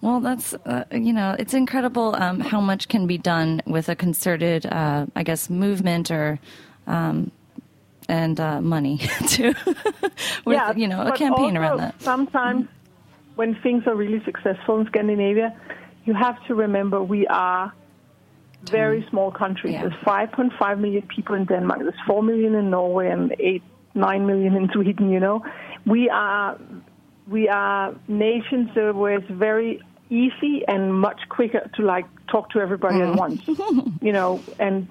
Well, 0.00 0.20
that's 0.20 0.54
uh, 0.54 0.84
you 0.92 1.12
know, 1.12 1.34
it's 1.38 1.54
incredible 1.54 2.14
um, 2.16 2.38
how 2.40 2.60
much 2.60 2.88
can 2.88 3.06
be 3.08 3.18
done 3.18 3.62
with 3.66 3.88
a 3.88 3.96
concerted, 3.96 4.64
uh, 4.66 5.06
I 5.16 5.24
guess, 5.24 5.50
movement 5.50 6.10
or 6.12 6.38
um, 6.86 7.32
and 8.08 8.40
uh, 8.40 8.60
money 8.60 8.98
too. 9.28 9.54
with 10.44 10.56
yeah, 10.56 10.74
you 10.74 10.88
know, 10.88 11.02
a 11.06 11.16
campaign 11.16 11.56
around 11.56 11.78
that. 11.78 12.00
Sometimes 12.00 12.68
when 13.36 13.54
things 13.56 13.84
are 13.86 13.94
really 13.94 14.22
successful 14.24 14.80
in 14.80 14.86
Scandinavia, 14.86 15.56
you 16.04 16.14
have 16.14 16.44
to 16.46 16.54
remember 16.54 17.02
we 17.02 17.26
are 17.26 17.72
very 18.64 19.06
small 19.10 19.30
country. 19.30 19.72
Yeah. 19.72 19.82
There's 19.82 20.02
5.5 20.04 20.80
million 20.80 21.02
people 21.02 21.36
in 21.36 21.44
Denmark. 21.44 21.80
There's 21.80 21.94
4 22.06 22.22
million 22.22 22.54
in 22.54 22.70
Norway 22.70 23.08
and 23.08 23.34
8, 23.38 23.62
9 23.94 24.26
million 24.26 24.56
in 24.56 24.68
Sweden, 24.72 25.10
you 25.10 25.20
know. 25.20 25.44
We 25.86 26.08
are, 26.08 26.58
we 27.28 27.48
are 27.48 27.94
nations 28.08 28.70
where 28.74 29.14
it's 29.14 29.30
very 29.30 29.80
easy 30.10 30.64
and 30.66 30.92
much 30.94 31.20
quicker 31.28 31.70
to 31.76 31.82
like 31.82 32.06
talk 32.28 32.50
to 32.50 32.60
everybody 32.60 33.00
at 33.00 33.14
once, 33.14 33.46
you 34.00 34.12
know, 34.12 34.42
and 34.58 34.88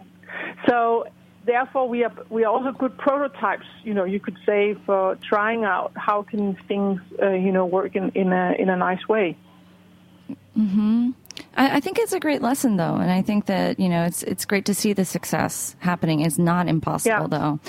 so 0.67 1.05
therefore 1.47 1.87
we 1.89 2.03
are 2.03 2.13
we 2.29 2.43
are 2.45 2.53
also 2.53 2.71
good 2.77 2.95
prototypes, 2.97 3.65
you 3.83 3.93
know, 3.93 4.03
you 4.03 4.19
could 4.19 4.37
say 4.45 4.75
for 4.85 5.17
trying 5.27 5.63
out 5.63 5.91
how 5.95 6.21
can 6.21 6.55
things, 6.67 6.99
uh, 7.21 7.29
you 7.31 7.51
know, 7.51 7.65
work 7.65 7.95
in, 7.95 8.09
in 8.13 8.31
a 8.31 8.53
in 8.59 8.69
a 8.69 8.75
nice 8.77 9.07
way. 9.07 9.35
I, 11.55 11.77
I 11.77 11.79
think 11.79 11.99
it's 11.99 12.13
a 12.13 12.19
great 12.19 12.41
lesson, 12.41 12.77
though, 12.77 12.95
and 12.95 13.11
I 13.11 13.21
think 13.21 13.45
that 13.45 13.79
you 13.79 13.89
know 13.89 14.03
it's 14.05 14.23
it's 14.23 14.45
great 14.45 14.65
to 14.65 14.73
see 14.73 14.93
the 14.93 15.05
success 15.05 15.75
happening. 15.79 16.21
It's 16.21 16.37
not 16.37 16.67
impossible, 16.67 17.27
Yeah. 17.31 17.37
though. 17.39 17.59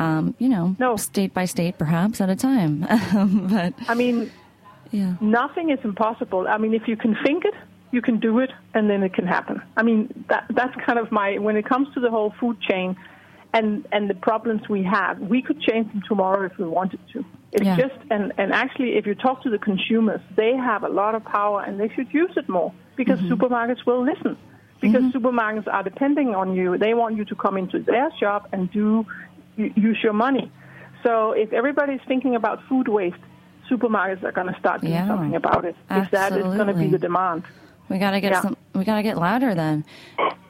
Um, 0.00 0.34
you 0.38 0.48
know, 0.48 0.76
No. 0.78 0.96
state 0.96 1.32
by 1.32 1.46
state, 1.46 1.78
perhaps 1.78 2.20
at 2.20 2.28
a 2.28 2.36
time. 2.36 2.80
but 3.50 3.72
I 3.88 3.94
mean, 3.94 4.30
yeah, 4.90 5.14
nothing 5.20 5.70
is 5.70 5.78
impossible. 5.84 6.46
I 6.48 6.58
mean, 6.58 6.74
if 6.74 6.86
you 6.86 6.96
can 6.96 7.16
think 7.24 7.44
it, 7.44 7.54
you 7.96 8.02
can 8.02 8.18
do 8.20 8.32
it, 8.44 8.52
and 8.74 8.90
then 8.90 9.02
it 9.02 9.12
can 9.18 9.26
happen. 9.26 9.56
I 9.80 9.82
mean, 9.88 10.00
that 10.28 10.44
that's 10.58 10.76
kind 10.86 10.98
of 11.02 11.06
my 11.20 11.28
when 11.46 11.56
it 11.56 11.66
comes 11.72 11.86
to 11.94 12.00
the 12.06 12.10
whole 12.16 12.32
food 12.40 12.56
chain, 12.68 12.88
and 13.56 13.68
and 13.94 14.02
the 14.12 14.18
problems 14.30 14.62
we 14.76 14.82
have, 14.84 15.14
we 15.34 15.40
could 15.46 15.60
change 15.68 15.86
them 15.92 16.02
tomorrow 16.06 16.44
if 16.50 16.54
we 16.58 16.66
wanted 16.78 17.00
to. 17.12 17.18
It's 17.52 17.64
Yeah. 17.64 17.76
just 17.84 17.98
and 18.14 18.24
and 18.40 18.48
actually, 18.52 18.90
if 19.00 19.04
you 19.08 19.14
talk 19.26 19.36
to 19.46 19.50
the 19.56 19.62
consumers, 19.70 20.20
they 20.40 20.52
have 20.70 20.82
a 20.90 20.92
lot 21.00 21.12
of 21.18 21.22
power, 21.24 21.58
and 21.66 21.72
they 21.80 21.90
should 21.94 22.10
use 22.22 22.34
it 22.36 22.48
more 22.58 22.70
because 23.00 23.18
mm-hmm. 23.18 23.32
supermarkets 23.32 23.82
will 23.88 24.02
listen. 24.12 24.36
Because 24.84 25.04
mm-hmm. 25.04 25.16
supermarkets 25.16 25.68
are 25.76 25.84
depending 25.92 26.28
on 26.40 26.54
you, 26.58 26.66
they 26.76 26.92
want 27.02 27.16
you 27.18 27.24
to 27.32 27.36
come 27.44 27.56
into 27.62 27.78
their 27.92 28.08
shop 28.20 28.42
and 28.52 28.70
do 28.80 29.06
use 29.56 29.98
your 30.06 30.16
money. 30.26 30.46
So 31.04 31.32
if 31.32 31.48
everybody's 31.60 32.04
thinking 32.06 32.34
about 32.40 32.56
food 32.68 32.88
waste, 32.88 33.24
supermarkets 33.70 34.22
are 34.22 34.32
going 34.32 34.50
to 34.52 34.58
start 34.58 34.80
doing 34.82 34.92
Yeah. 34.92 35.06
something 35.12 35.34
about 35.42 35.64
it. 35.70 35.76
If 35.90 36.10
that 36.10 36.30
is 36.40 36.44
going 36.58 36.70
to 36.74 36.78
be 36.84 36.88
the 36.96 37.02
demand. 37.08 37.44
We 37.88 37.98
gotta 37.98 38.20
get 38.20 38.32
Yeah. 38.32 38.42
some. 38.42 38.56
We 38.74 38.84
gotta 38.84 39.02
get 39.02 39.16
louder 39.18 39.54
then. 39.54 39.84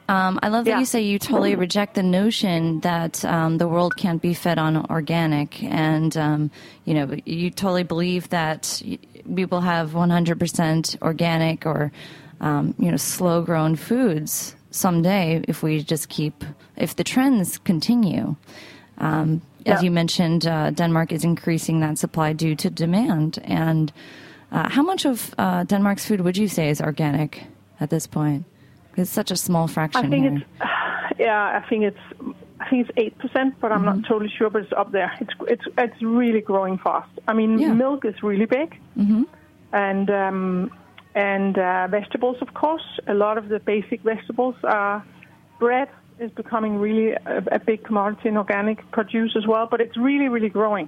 Um, 0.09 0.39
I 0.41 0.47
love 0.47 0.63
that 0.65 0.71
Yeah. 0.71 0.79
you 0.79 0.85
say 0.85 1.01
you 1.01 1.19
totally 1.19 1.55
reject 1.55 1.95
the 1.95 2.03
notion 2.03 2.79
that 2.79 3.25
um, 3.25 3.57
the 3.57 3.67
world 3.67 3.97
can't 3.97 4.21
be 4.21 4.33
fed 4.33 4.57
on 4.57 4.85
organic, 4.89 5.61
and 5.63 6.15
um, 6.15 6.51
you 6.85 6.93
know 6.93 7.15
you 7.25 7.49
totally 7.49 7.83
believe 7.83 8.29
that 8.29 8.81
we 9.25 9.43
will 9.45 9.61
have 9.61 9.93
100% 9.93 11.01
organic 11.01 11.65
or 11.65 11.91
um, 12.39 12.73
you 12.79 12.89
know 12.89 12.97
slow 12.97 13.41
grown 13.41 13.75
foods 13.75 14.55
someday 14.71 15.41
if 15.47 15.61
we 15.63 15.83
just 15.83 16.07
keep 16.09 16.43
if 16.77 16.95
the 16.95 17.03
trends 17.03 17.57
continue. 17.57 18.35
Um, 18.99 19.41
as 19.65 19.83
you 19.83 19.91
mentioned, 19.91 20.47
uh, 20.47 20.71
Denmark 20.71 21.11
is 21.11 21.25
increasing 21.25 21.81
that 21.81 21.97
supply 21.97 22.31
due 22.31 22.55
to 22.55 22.69
demand. 22.69 23.37
And 23.43 23.91
uh, 24.51 24.69
how 24.69 24.83
much 24.83 25.05
of 25.05 25.33
uh, 25.37 25.63
Denmark's 25.63 26.05
food 26.05 26.21
would 26.21 26.37
you 26.37 26.47
say 26.47 26.69
is 26.69 26.81
organic 26.81 27.43
at 27.79 27.89
this 27.89 28.07
point? 28.07 28.45
It's 28.95 29.11
such 29.11 29.31
a 29.31 29.35
small 29.35 29.67
fraction 29.67 30.05
I 30.05 30.09
think 30.09 30.23
here. 30.23 30.35
it's 30.37 31.19
yeah, 31.19 31.61
I 31.63 31.69
think 31.69 31.83
it's 31.83 32.33
I 32.59 32.69
think 32.69 32.87
it's 32.89 32.97
eight 32.97 33.17
percent, 33.19 33.53
but 33.61 33.71
I'm 33.71 33.83
Mm-hmm. 33.83 34.01
not 34.01 34.07
totally 34.09 34.31
sure. 34.37 34.49
But 34.49 34.61
it's 34.63 34.73
up 34.73 34.91
there. 34.91 35.11
It's 35.21 35.33
it's 35.47 35.65
it's 35.77 36.01
really 36.01 36.41
growing 36.41 36.77
fast. 36.79 37.09
I 37.27 37.33
mean, 37.33 37.59
Yeah. 37.59 37.73
milk 37.73 38.05
is 38.05 38.15
really 38.23 38.45
big, 38.45 38.69
mm-hmm. 38.97 39.23
and 39.73 40.09
um, 40.09 40.71
and 41.13 41.57
uh, 41.57 41.87
vegetables, 41.91 42.37
of 42.41 42.53
course. 42.53 42.99
A 43.07 43.13
lot 43.13 43.37
of 43.37 43.49
the 43.49 43.59
basic 43.59 44.01
vegetables 44.01 44.55
are 44.63 45.03
bread 45.59 45.87
is 46.19 46.31
becoming 46.31 46.79
really 46.81 47.11
a, 47.11 47.43
a 47.51 47.59
big 47.59 47.83
commodity 47.83 48.29
in 48.29 48.37
organic 48.37 48.77
produce 48.91 49.35
as 49.37 49.45
well. 49.47 49.67
But 49.69 49.79
it's 49.81 49.97
really 49.97 50.29
really 50.29 50.49
growing. 50.49 50.87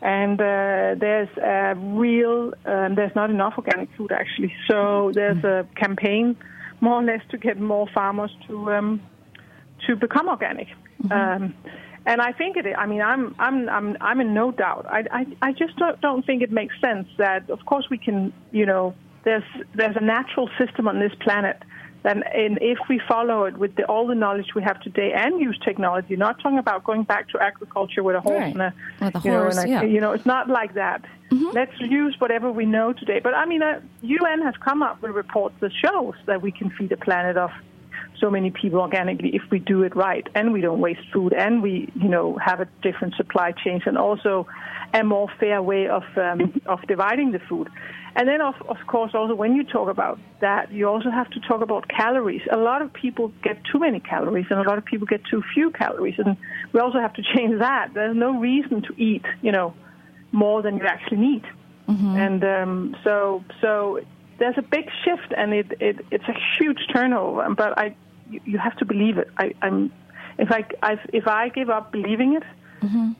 And 0.00 0.40
uh, 0.40 0.94
there's 0.98 1.28
a 1.38 1.74
real, 1.76 2.54
um, 2.64 2.94
there's 2.94 3.14
not 3.14 3.30
enough 3.30 3.54
organic 3.56 3.88
food 3.96 4.10
actually. 4.10 4.52
So 4.68 5.12
there's 5.14 5.44
a 5.44 5.66
campaign, 5.76 6.36
more 6.80 6.94
or 6.94 7.04
less, 7.04 7.20
to 7.30 7.38
get 7.38 7.60
more 7.60 7.86
farmers 7.94 8.32
to 8.48 8.72
um, 8.72 9.00
to 9.86 9.96
become 9.96 10.28
organic. 10.28 10.68
Um, 11.10 11.54
and 12.06 12.20
I 12.20 12.32
think 12.32 12.56
it. 12.56 12.66
I 12.76 12.86
mean, 12.86 13.02
I'm 13.02 13.34
I'm 13.38 13.68
I'm 13.68 13.96
I'm 14.00 14.20
in 14.20 14.34
no 14.34 14.50
doubt. 14.50 14.86
I 14.88 15.04
I, 15.10 15.26
I 15.48 15.52
just 15.52 15.76
don't, 15.76 16.00
don't 16.00 16.26
think 16.26 16.42
it 16.42 16.50
makes 16.50 16.74
sense 16.80 17.06
that, 17.18 17.48
of 17.50 17.64
course, 17.66 17.86
we 17.90 17.98
can. 17.98 18.32
You 18.50 18.66
know, 18.66 18.94
there's 19.24 19.44
there's 19.74 19.96
a 19.96 20.04
natural 20.04 20.48
system 20.58 20.88
on 20.88 20.98
this 20.98 21.12
planet. 21.20 21.62
Then, 22.02 22.24
and 22.34 22.58
if 22.60 22.78
we 22.88 23.00
follow 23.06 23.44
it 23.44 23.56
with 23.56 23.76
the, 23.76 23.84
all 23.84 24.06
the 24.08 24.14
knowledge 24.16 24.54
we 24.56 24.62
have 24.62 24.80
today 24.80 25.12
and 25.12 25.40
use 25.40 25.56
technology, 25.64 26.16
not 26.16 26.40
talking 26.40 26.58
about 26.58 26.82
going 26.82 27.04
back 27.04 27.28
to 27.28 27.40
agriculture 27.40 28.02
with 28.02 28.16
a 28.16 28.20
horse 28.20 28.38
Right. 28.40 28.52
and 28.52 28.62
a, 28.62 28.74
With 29.00 29.14
a 29.16 29.20
you 29.24 29.30
know, 29.30 29.46
and 29.46 29.58
a- 29.58 29.68
yeah. 29.68 29.82
Mm-hmm. 29.82 29.94
you 29.94 30.00
know, 30.00 30.12
it's 30.12 30.26
not 30.26 30.48
like 30.48 30.74
that. 30.74 31.04
Let's 31.54 31.72
use 31.80 32.14
whatever 32.18 32.52
we 32.52 32.66
know 32.66 32.92
today. 32.92 33.18
But 33.18 33.32
I 33.34 33.46
mean, 33.46 33.62
uh, 33.62 33.80
UN 34.02 34.42
has 34.42 34.54
come 34.56 34.82
up 34.82 35.00
with 35.00 35.12
reports 35.12 35.54
that 35.60 35.72
shows 35.72 36.12
that 36.26 36.42
we 36.42 36.52
can 36.52 36.68
feed 36.70 36.92
a 36.92 36.96
planet 36.98 37.38
of 37.38 37.50
so 38.22 38.30
many 38.30 38.50
people 38.50 38.80
organically 38.80 39.30
if 39.34 39.42
we 39.50 39.58
do 39.58 39.82
it 39.82 39.94
right 39.96 40.26
and 40.34 40.52
we 40.52 40.60
don't 40.60 40.80
waste 40.80 41.06
food 41.12 41.32
and 41.34 41.62
we, 41.62 41.92
you 41.94 42.08
know, 42.08 42.38
have 42.38 42.60
a 42.60 42.68
different 42.80 43.14
supply 43.16 43.52
chains 43.52 43.82
and 43.84 43.98
also 43.98 44.46
a 44.94 45.02
more 45.02 45.28
fair 45.40 45.60
way 45.62 45.88
of 45.88 46.04
um, 46.16 46.60
of 46.66 46.78
dividing 46.86 47.32
the 47.32 47.40
food. 47.40 47.68
And 48.14 48.28
then, 48.28 48.42
of, 48.42 48.54
of 48.68 48.76
course, 48.86 49.12
also 49.14 49.34
when 49.34 49.54
you 49.54 49.64
talk 49.64 49.88
about 49.88 50.18
that, 50.40 50.70
you 50.70 50.86
also 50.86 51.10
have 51.10 51.30
to 51.30 51.40
talk 51.40 51.62
about 51.62 51.88
calories. 51.88 52.42
A 52.50 52.58
lot 52.58 52.82
of 52.82 52.92
people 52.92 53.32
get 53.42 53.56
too 53.64 53.78
many 53.78 54.00
calories, 54.00 54.46
and 54.50 54.60
a 54.60 54.68
lot 54.68 54.76
of 54.76 54.84
people 54.84 55.06
get 55.06 55.22
too 55.24 55.42
few 55.54 55.70
calories, 55.70 56.16
and 56.18 56.36
we 56.72 56.80
also 56.80 57.00
have 57.00 57.14
to 57.14 57.22
change 57.34 57.58
that. 57.60 57.94
There's 57.94 58.14
no 58.14 58.38
reason 58.38 58.82
to 58.82 58.92
eat, 59.02 59.24
you 59.40 59.50
know, 59.50 59.72
more 60.30 60.60
than 60.60 60.76
you 60.76 60.84
actually 60.86 61.18
need. 61.18 61.44
And 62.26 62.44
um, 62.44 62.96
so, 63.02 63.42
so 63.62 64.00
there's 64.38 64.58
a 64.58 64.62
big 64.62 64.90
shift, 65.04 65.32
and 65.34 65.54
it, 65.54 65.72
it 65.80 66.04
it's 66.10 66.28
a 66.28 66.36
huge 66.58 66.80
turnover. 66.92 67.46
But 67.54 67.78
I, 67.78 67.96
you, 68.32 68.40
you 68.44 68.58
have 68.58 68.76
to 68.78 68.84
believe 68.84 69.18
it. 69.18 69.28
I, 69.38 69.54
I'm, 69.62 69.92
if 70.38 70.50
I, 70.50 70.64
I 70.82 70.98
if 71.12 71.26
I 71.28 71.48
give 71.50 71.70
up 71.70 71.92
believing 71.92 72.34
it, 72.36 72.42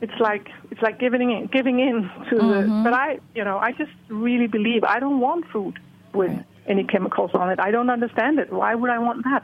it's 0.01 0.19
like 0.19 0.49
it's 0.71 0.81
like 0.81 0.99
giving 0.99 1.31
in, 1.31 1.47
giving 1.47 1.79
in 1.79 2.09
to 2.29 2.35
the. 2.35 2.81
But 2.83 2.93
I, 2.93 3.19
you 3.35 3.43
know, 3.45 3.57
I 3.57 3.71
just 3.71 3.91
really 4.09 4.47
believe. 4.47 4.83
I 4.83 4.99
don't 4.99 5.19
want 5.21 5.45
food 5.47 5.79
with 6.13 6.31
any 6.67 6.83
chemicals 6.83 7.31
on 7.33 7.49
it. 7.49 7.59
I 7.59 7.71
don't 7.71 7.89
understand 7.89 8.39
it. 8.39 8.51
Why 8.51 8.75
would 8.75 8.89
I 8.89 8.99
want 8.99 9.23
that? 9.23 9.43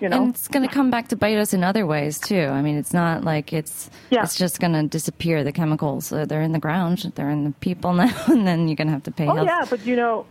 You 0.00 0.08
know. 0.08 0.22
And 0.24 0.34
it's 0.34 0.48
going 0.48 0.66
to 0.68 0.72
come 0.72 0.90
back 0.90 1.08
to 1.08 1.16
bite 1.16 1.38
us 1.38 1.52
in 1.54 1.64
other 1.64 1.86
ways 1.86 2.18
too. 2.18 2.42
I 2.58 2.60
mean, 2.62 2.76
it's 2.76 2.92
not 2.92 3.24
like 3.24 3.52
it's 3.52 3.90
Yeah. 4.10 4.22
it's 4.22 4.36
just 4.36 4.60
going 4.60 4.74
to 4.74 4.82
disappear. 4.84 5.42
The 5.44 5.52
chemicals 5.52 6.12
uh, 6.12 6.24
they're 6.26 6.42
in 6.42 6.52
the 6.52 6.58
ground, 6.58 7.10
they're 7.14 7.30
in 7.30 7.44
the 7.44 7.52
people 7.60 7.92
now, 8.04 8.14
and 8.28 8.46
then 8.46 8.68
you're 8.68 8.76
going 8.76 8.88
to 8.88 8.92
have 8.92 9.04
to 9.04 9.10
pay. 9.10 9.26
Oh 9.26 9.34
health. 9.34 9.46
yeah, 9.46 9.64
but 9.68 9.84
you 9.86 9.96
know, 9.96 10.26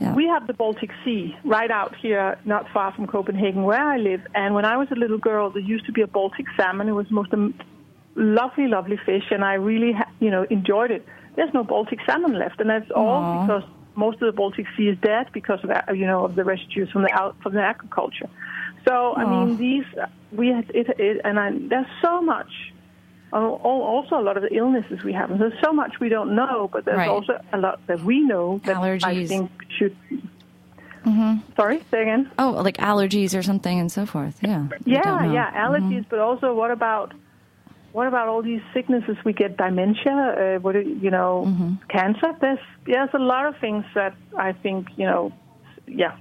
Yeah. 0.00 0.14
we 0.14 0.26
have 0.26 0.46
the 0.46 0.54
Baltic 0.54 0.90
Sea 1.04 1.36
right 1.44 1.70
out 1.70 1.94
here, 1.96 2.36
not 2.44 2.68
far 2.72 2.92
from 2.92 3.06
Copenhagen, 3.06 3.62
where 3.62 3.80
I 3.80 3.96
live. 3.96 4.22
And 4.34 4.54
when 4.54 4.64
I 4.64 4.76
was 4.76 4.88
a 4.90 4.96
little 4.96 5.18
girl, 5.18 5.50
there 5.50 5.62
used 5.62 5.86
to 5.86 5.92
be 5.92 6.02
a 6.02 6.06
Baltic 6.06 6.46
salmon. 6.56 6.88
It 6.88 6.92
was 6.92 7.10
most 7.10 7.32
lovely, 8.16 8.66
lovely 8.66 8.98
fish, 9.06 9.24
and 9.30 9.44
I 9.44 9.54
really, 9.54 9.92
ha- 9.92 10.10
you 10.20 10.30
know, 10.30 10.44
enjoyed 10.50 10.90
it. 10.90 11.06
There's 11.36 11.54
no 11.54 11.64
Baltic 11.64 12.00
salmon 12.06 12.38
left, 12.38 12.60
and 12.60 12.70
that's 12.70 12.90
all 12.90 13.22
Aw. 13.22 13.46
because 13.46 13.62
most 13.96 14.14
of 14.14 14.26
the 14.26 14.32
Baltic 14.32 14.66
Sea 14.76 14.88
is 14.88 14.98
dead 14.98 15.28
because 15.32 15.60
of 15.62 15.96
you 15.96 16.06
know, 16.06 16.24
of 16.24 16.34
the 16.34 16.44
residues 16.44 16.90
from 16.90 17.02
the 17.02 17.12
out, 17.12 17.36
from 17.42 17.54
the 17.54 17.62
agriculture. 17.62 18.28
So 18.86 19.14
I 19.14 19.24
mean, 19.24 19.56
these 19.56 19.84
we 20.32 20.48
had 20.48 20.70
it, 20.70 20.88
it 20.98 21.20
and 21.24 21.38
I, 21.38 21.52
there's 21.52 21.86
so 22.02 22.20
much. 22.20 22.50
Al- 23.34 23.60
al- 23.64 23.82
Also, 23.94 24.18
a 24.18 24.22
lot 24.22 24.36
of 24.36 24.42
the 24.42 24.54
illnesses 24.54 25.02
we 25.04 25.12
have. 25.12 25.30
And 25.30 25.40
there's 25.40 25.58
so 25.62 25.72
much 25.72 25.92
we 26.00 26.08
don't 26.08 26.34
know, 26.34 26.68
but 26.72 26.84
there's 26.84 26.98
Right. 26.98 27.08
also 27.08 27.32
a 27.52 27.58
lot 27.58 27.80
that 27.88 28.00
we 28.00 28.20
know 28.20 28.60
that 28.64 28.76
I 28.76 28.80
Allergies. 28.98 29.28
think 29.28 29.50
should. 29.76 29.96
Mm-hmm. 31.04 31.52
Sorry, 31.56 31.82
say 31.90 32.02
again. 32.02 32.30
Oh, 32.38 32.50
like 32.68 32.78
allergies 32.78 33.36
or 33.38 33.42
something 33.42 33.78
and 33.78 33.92
so 33.92 34.06
forth. 34.06 34.38
Yeah. 34.40 34.68
Yeah, 34.86 35.30
yeah, 35.32 35.50
mm-hmm. 35.50 35.56
allergies, 35.74 36.04
but 36.08 36.18
also 36.18 36.54
what 36.54 36.70
about 36.70 37.12
what 37.92 38.06
about 38.08 38.26
all 38.26 38.42
these 38.42 38.62
sicknesses 38.72 39.16
we 39.24 39.32
get? 39.34 39.56
Dementia, 39.56 40.12
uh, 40.56 40.60
what 40.60 40.74
you 40.74 41.10
know, 41.10 41.44
mm-hmm. 41.46 41.74
cancer. 41.88 42.34
There's 42.40 42.58
there's 42.86 43.10
a 43.12 43.18
lot 43.18 43.46
of 43.46 43.56
things 43.58 43.84
that 43.94 44.14
I 44.36 44.52
think 44.52 44.88
you 44.96 45.06
know, 45.06 45.32
yeah. 45.86 46.16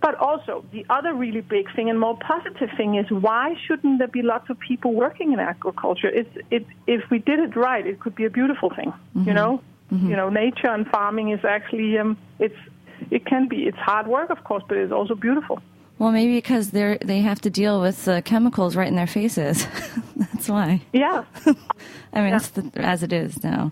But 0.00 0.14
also 0.14 0.64
the 0.72 0.86
other 0.88 1.12
really 1.12 1.42
big 1.42 1.74
thing 1.74 1.90
and 1.90 2.00
more 2.00 2.16
positive 2.16 2.70
thing 2.76 2.96
is 2.96 3.10
why 3.10 3.54
shouldn't 3.66 3.98
there 3.98 4.08
be 4.08 4.22
lots 4.22 4.48
of 4.48 4.58
people 4.58 4.94
working 4.94 5.32
in 5.32 5.40
agriculture? 5.40 6.08
It's 6.08 6.34
it 6.50 6.66
if 6.86 7.02
we 7.10 7.18
did 7.18 7.38
it 7.38 7.54
right, 7.54 7.86
it 7.86 8.00
could 8.00 8.14
be 8.14 8.24
a 8.24 8.30
beautiful 8.30 8.70
thing. 8.70 8.92
You 9.26 9.34
know, 9.34 9.62
you 9.90 10.16
know, 10.16 10.30
nature 10.30 10.68
and 10.68 10.86
farming 10.88 11.30
is 11.30 11.44
actually 11.44 11.98
um, 11.98 12.16
it's 12.38 12.56
it 13.10 13.26
can 13.26 13.48
be 13.48 13.64
it's 13.64 13.76
hard 13.76 14.06
work 14.06 14.30
of 14.30 14.44
course, 14.44 14.62
but 14.68 14.78
it's 14.78 14.92
also 14.92 15.14
beautiful. 15.14 15.60
Well, 15.98 16.12
maybe 16.12 16.34
because 16.34 16.70
they're 16.70 16.96
they 17.04 17.20
have 17.20 17.42
to 17.42 17.50
deal 17.50 17.80
with 17.80 18.08
uh, 18.08 18.22
chemicals 18.22 18.74
right 18.74 18.88
in 18.88 18.96
their 18.96 19.06
faces. 19.06 19.66
That's 20.16 20.48
why. 20.48 20.80
Yeah. 20.94 21.24
I 22.14 22.22
mean, 22.22 22.34
it's 22.34 22.48
the, 22.48 22.70
as 22.76 23.02
it 23.02 23.12
is 23.12 23.44
now. 23.44 23.70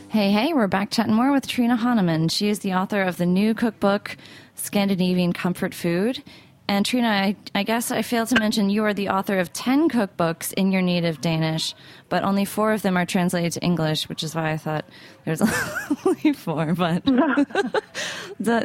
Hey, 0.08 0.30
hey, 0.30 0.54
we're 0.54 0.68
back 0.68 0.90
chatting 0.90 1.12
more 1.12 1.32
with 1.32 1.46
Trine 1.46 1.70
Hahnemann. 1.70 2.28
She 2.28 2.48
is 2.48 2.60
the 2.60 2.74
author 2.74 3.02
of 3.02 3.16
the 3.16 3.26
new 3.26 3.52
cookbook, 3.52 4.16
Scandinavian 4.54 5.32
Comfort 5.32 5.74
Food. 5.74 6.22
And 6.66 6.86
Trine, 6.86 7.04
I, 7.04 7.36
I 7.54 7.62
guess 7.62 7.90
I 7.90 8.00
failed 8.00 8.28
to 8.28 8.38
mention 8.38 8.70
you 8.70 8.84
are 8.84 8.94
the 8.94 9.10
author 9.10 9.38
of 9.38 9.52
10 9.52 9.90
cookbooks 9.90 10.52
in 10.54 10.72
your 10.72 10.80
native 10.80 11.20
Danish, 11.20 11.74
but 12.08 12.24
only 12.24 12.46
four 12.46 12.72
of 12.72 12.80
them 12.80 12.96
are 12.96 13.04
translated 13.04 13.52
to 13.52 13.62
English, 13.62 14.08
which 14.08 14.22
is 14.22 14.34
why 14.34 14.52
I 14.52 14.56
thought 14.56 14.86
there's 15.26 15.42
only 16.06 16.32
four. 16.32 16.74
But 16.74 17.02
I 17.06 17.10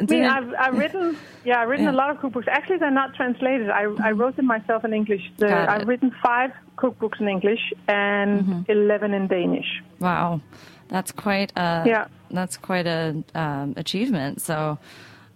mean, 0.08 0.24
I've, 0.24 0.54
I've 0.58 0.78
written, 0.78 1.16
yeah, 1.44 1.60
I've 1.60 1.68
written 1.68 1.84
yeah. 1.84 1.92
a 1.92 1.92
lot 1.92 2.10
of 2.10 2.16
cookbooks. 2.18 2.48
Actually, 2.48 2.78
they're 2.78 2.90
not 2.90 3.14
translated. 3.14 3.68
I, 3.68 3.82
I 4.02 4.12
wrote 4.12 4.36
them 4.36 4.46
myself 4.46 4.82
in 4.84 4.94
English. 4.94 5.30
The, 5.36 5.70
I've 5.70 5.86
written 5.86 6.10
five 6.22 6.52
cookbooks 6.78 7.20
in 7.20 7.28
English 7.28 7.72
and 7.86 8.40
mm-hmm. 8.40 8.70
11 8.70 9.12
in 9.12 9.26
Danish. 9.26 9.82
Wow. 9.98 10.40
That's 10.88 11.12
quite 11.12 11.52
a, 11.54 11.84
yeah. 11.86 12.06
that's 12.30 12.56
quite 12.56 12.86
a 12.86 13.22
um, 13.34 13.74
achievement. 13.76 14.40
So, 14.40 14.78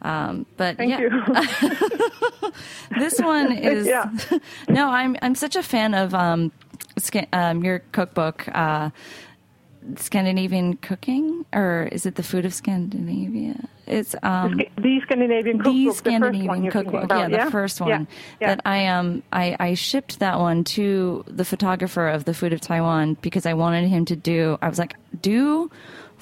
um, 0.03 0.47
but 0.57 0.77
Thank 0.77 0.91
yeah. 0.91 1.09
one 3.25 3.53
is 3.57 3.87
yeah. 3.87 4.11
no. 4.69 4.91
I'm 4.91 5.17
I'm 5.23 5.35
such 5.35 5.57
a 5.57 5.63
fan 5.63 5.95
of 5.95 6.15
um, 6.15 6.53
um, 7.33 7.65
your 7.65 7.81
cookbook. 7.93 8.49
Uh, 8.49 8.91
Scandinavian 9.97 10.77
cooking, 10.79 11.45
or 11.53 11.89
is 11.93 12.07
it 12.07 12.15
the 12.15 12.23
food 12.23 12.47
of 12.47 12.55
Scandinavia? 12.55 13.69
It's 13.87 14.15
um, 14.23 14.63
the 14.79 15.01
Scandinavian 15.01 15.59
cookbook. 15.59 15.75
The 15.75 15.91
Scandinavian 15.93 16.65
the 16.65 16.71
cookbook, 16.71 17.05
about, 17.05 17.31
yeah, 17.31 17.37
yeah, 17.37 17.45
the 17.45 17.51
first 17.51 17.81
one 17.81 17.89
yeah, 17.91 18.05
yeah. 18.41 18.47
that 18.49 18.63
I 18.65 18.87
um 18.87 19.23
I, 19.33 19.57
I 19.61 19.75
shipped 19.75 20.21
that 20.21 20.39
one 20.39 20.65
to 20.65 21.25
the 21.27 21.45
photographer 21.45 22.09
of 22.09 22.25
the 22.25 22.33
Food 22.33 22.55
of 22.55 22.61
Taiwan 22.61 23.19
because 23.21 23.45
I 23.45 23.53
wanted 23.55 23.89
him 23.89 24.07
to 24.07 24.17
do. 24.17 24.59
I 24.63 24.69
was 24.69 24.79
like, 24.79 24.95
do 25.21 25.71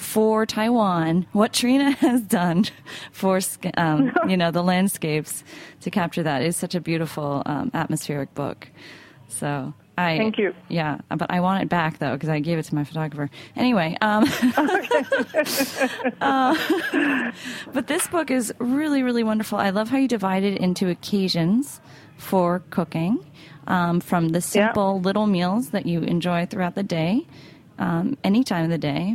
for 0.03 0.45
Taiwan 0.45 1.27
what 1.33 1.53
Trine 1.53 1.81
has 1.93 2.23
done 2.23 2.65
for 3.13 3.41
um, 3.77 4.13
you 4.29 4.37
know 4.37 4.51
the 4.51 4.63
landscapes 4.63 5.45
to 5.81 5.91
capture 5.91 6.23
that 6.23 6.43
is 6.43 6.57
such 6.57 6.75
a 6.75 6.81
beautiful 6.81 7.43
um, 7.47 7.71
atmospheric 7.73 8.35
book. 8.35 8.69
So 9.29 9.73
I 9.97 10.19
thank 10.19 10.39
you. 10.39 10.55
Yeah, 10.69 10.99
but 11.09 11.31
I 11.31 11.41
want 11.41 11.63
it 11.63 11.69
back 11.69 11.99
though 11.99 12.15
because 12.15 12.29
I 12.29 12.41
gave 12.41 12.59
it 12.59 12.65
to 12.65 12.75
my 12.75 12.85
photographer. 12.85 13.31
Anyway, 13.57 13.97
um, 14.01 14.25
uh, 16.21 17.33
but 17.73 17.87
this 17.87 18.09
book 18.09 18.31
is 18.31 18.53
really 18.59 19.03
really 19.03 19.23
wonderful. 19.23 19.59
I 19.59 19.71
love 19.71 19.89
how 19.89 19.99
you 19.99 20.09
divide 20.09 20.43
it 20.43 20.59
into 20.59 20.89
occasions 20.89 21.81
for 22.17 22.63
cooking. 22.71 23.25
Um, 23.69 24.01
from 24.01 24.31
the 24.31 24.41
simple 24.41 24.97
yeah. 24.97 25.05
little 25.05 25.29
meals 25.29 25.71
that 25.71 25.87
you 25.87 26.01
enjoy 26.01 26.47
throughout 26.47 26.75
the 26.75 26.83
day, 26.83 27.29
um, 27.79 28.19
any 28.25 28.43
time 28.43 28.65
of 28.65 28.71
the 28.71 28.79
day, 28.79 29.15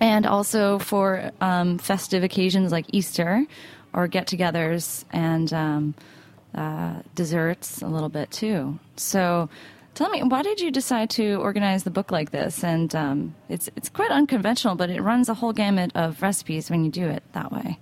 and 0.00 0.26
also 0.26 0.78
for 0.78 1.30
um, 1.40 1.78
festive 1.78 2.22
occasions 2.22 2.72
like 2.72 2.86
Easter 2.92 3.46
or 3.92 4.08
get 4.08 4.26
togethers 4.26 5.04
and 5.12 5.52
um, 5.52 5.94
uh, 6.54 7.00
desserts 7.14 7.82
a 7.82 7.86
little 7.86 8.08
bit 8.08 8.30
too. 8.30 8.78
So 8.96 9.48
tell 9.94 10.10
me, 10.10 10.22
why 10.22 10.42
did 10.42 10.60
you 10.60 10.70
decide 10.70 11.10
to 11.10 11.36
organize 11.36 11.84
the 11.84 11.90
book 11.90 12.10
like 12.10 12.30
this? 12.30 12.64
And 12.64 12.94
um, 12.94 13.34
it's, 13.48 13.68
it's 13.76 13.88
quite 13.88 14.10
unconventional, 14.10 14.74
but 14.74 14.90
it 14.90 15.00
runs 15.00 15.28
a 15.28 15.34
whole 15.34 15.52
gamut 15.52 15.92
of 15.94 16.20
recipes 16.20 16.70
when 16.70 16.84
you 16.84 16.90
do 16.90 17.08
it 17.08 17.22
that 17.32 17.52
way. 17.52 17.78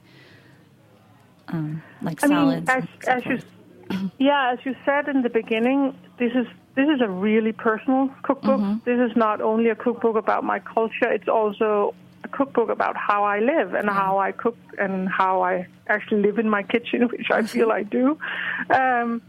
Um, 1.48 1.82
like 2.02 2.22
I 2.22 2.28
salads. 2.28 2.68
Mean, 2.68 2.76
as, 2.76 3.08
as 3.08 3.26
you, 3.26 4.10
yeah, 4.18 4.52
as 4.52 4.58
you 4.64 4.74
said 4.84 5.08
in 5.08 5.22
the 5.22 5.30
beginning, 5.30 5.96
this 6.18 6.32
is 6.34 6.46
this 6.74 6.88
is 6.88 7.02
a 7.02 7.08
really 7.08 7.52
personal 7.52 8.08
cookbook. 8.22 8.60
Mm-hmm. 8.60 8.78
This 8.84 9.10
is 9.10 9.14
not 9.14 9.42
only 9.42 9.68
a 9.68 9.74
cookbook 9.74 10.16
about 10.16 10.44
my 10.44 10.58
culture; 10.58 11.10
it's 11.10 11.28
also 11.28 11.94
a 12.24 12.28
cookbook 12.28 12.68
about 12.68 12.96
how 12.96 13.24
I 13.24 13.40
live 13.40 13.74
and 13.74 13.88
how 13.88 14.18
I 14.18 14.32
cook 14.32 14.56
and 14.78 15.08
how 15.08 15.42
I 15.42 15.66
actually 15.88 16.22
live 16.22 16.38
in 16.38 16.48
my 16.48 16.62
kitchen, 16.74 17.08
which 17.08 17.30
I 17.30 17.42
feel 17.42 17.70
I 17.70 17.82
do. 17.82 18.18
Um, 18.70 19.22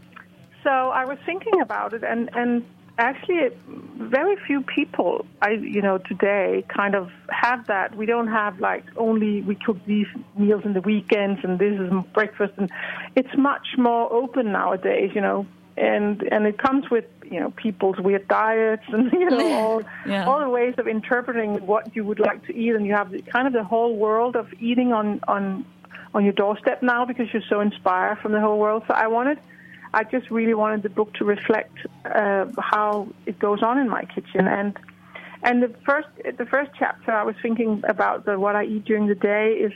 so 0.62 0.70
I 0.70 1.04
was 1.04 1.18
thinking 1.26 1.60
about 1.60 1.92
it, 1.92 2.02
and 2.02 2.30
and 2.34 2.64
actually, 2.98 3.50
very 3.98 4.36
few 4.46 4.62
people, 4.62 5.26
I 5.42 5.50
you 5.50 5.82
know, 5.82 5.98
today 5.98 6.64
kind 6.74 6.94
of 6.94 7.10
have 7.28 7.66
that. 7.66 7.94
We 7.96 8.06
don't 8.06 8.28
have 8.28 8.60
like 8.60 8.84
only 8.96 9.42
we 9.42 9.56
cook 9.56 9.76
these 9.86 10.06
meals 10.38 10.62
in 10.64 10.72
the 10.72 10.80
weekends, 10.80 11.40
and 11.44 11.58
this 11.58 11.78
is 11.78 11.92
breakfast, 12.14 12.54
and 12.56 12.70
it's 13.14 13.36
much 13.36 13.66
more 13.76 14.10
open 14.12 14.52
nowadays. 14.52 15.10
You 15.14 15.20
know, 15.20 15.46
and 15.76 16.22
and 16.30 16.46
it 16.46 16.58
comes 16.58 16.90
with 16.90 17.04
you 17.30 17.40
know 17.40 17.50
people's 17.50 17.98
weird 17.98 18.26
diets 18.28 18.84
and 18.88 19.12
you 19.12 19.30
know 19.30 19.52
all 19.52 19.82
yeah. 20.06 20.26
all 20.26 20.40
the 20.40 20.48
ways 20.48 20.74
of 20.78 20.86
interpreting 20.86 21.66
what 21.66 21.94
you 21.94 22.04
would 22.04 22.20
like 22.20 22.44
to 22.46 22.54
eat, 22.54 22.74
and 22.74 22.86
you 22.86 22.94
have 22.94 23.10
the, 23.10 23.22
kind 23.22 23.46
of 23.46 23.52
the 23.52 23.64
whole 23.64 23.96
world 23.96 24.36
of 24.36 24.52
eating 24.60 24.92
on 24.92 25.20
on 25.28 25.64
on 26.14 26.24
your 26.24 26.32
doorstep 26.32 26.82
now 26.82 27.04
because 27.04 27.32
you're 27.32 27.42
so 27.48 27.60
inspired 27.60 28.18
from 28.18 28.32
the 28.32 28.40
whole 28.40 28.58
world. 28.58 28.84
So 28.86 28.94
I 28.94 29.06
wanted. 29.08 29.38
I 29.92 30.02
just 30.02 30.28
really 30.28 30.54
wanted 30.54 30.82
the 30.82 30.88
book 30.88 31.14
to 31.14 31.24
reflect 31.24 31.78
uh, 32.04 32.46
how 32.58 33.06
it 33.26 33.38
goes 33.38 33.62
on 33.62 33.78
in 33.78 33.88
my 33.88 34.04
kitchen, 34.04 34.48
and 34.48 34.76
and 35.42 35.62
the 35.62 35.68
first 35.84 36.08
the 36.36 36.46
first 36.46 36.72
chapter 36.76 37.12
I 37.12 37.22
was 37.22 37.36
thinking 37.40 37.82
about 37.88 38.24
the 38.24 38.38
what 38.38 38.56
I 38.56 38.64
eat 38.64 38.84
during 38.84 39.06
the 39.06 39.14
day 39.14 39.52
is 39.52 39.72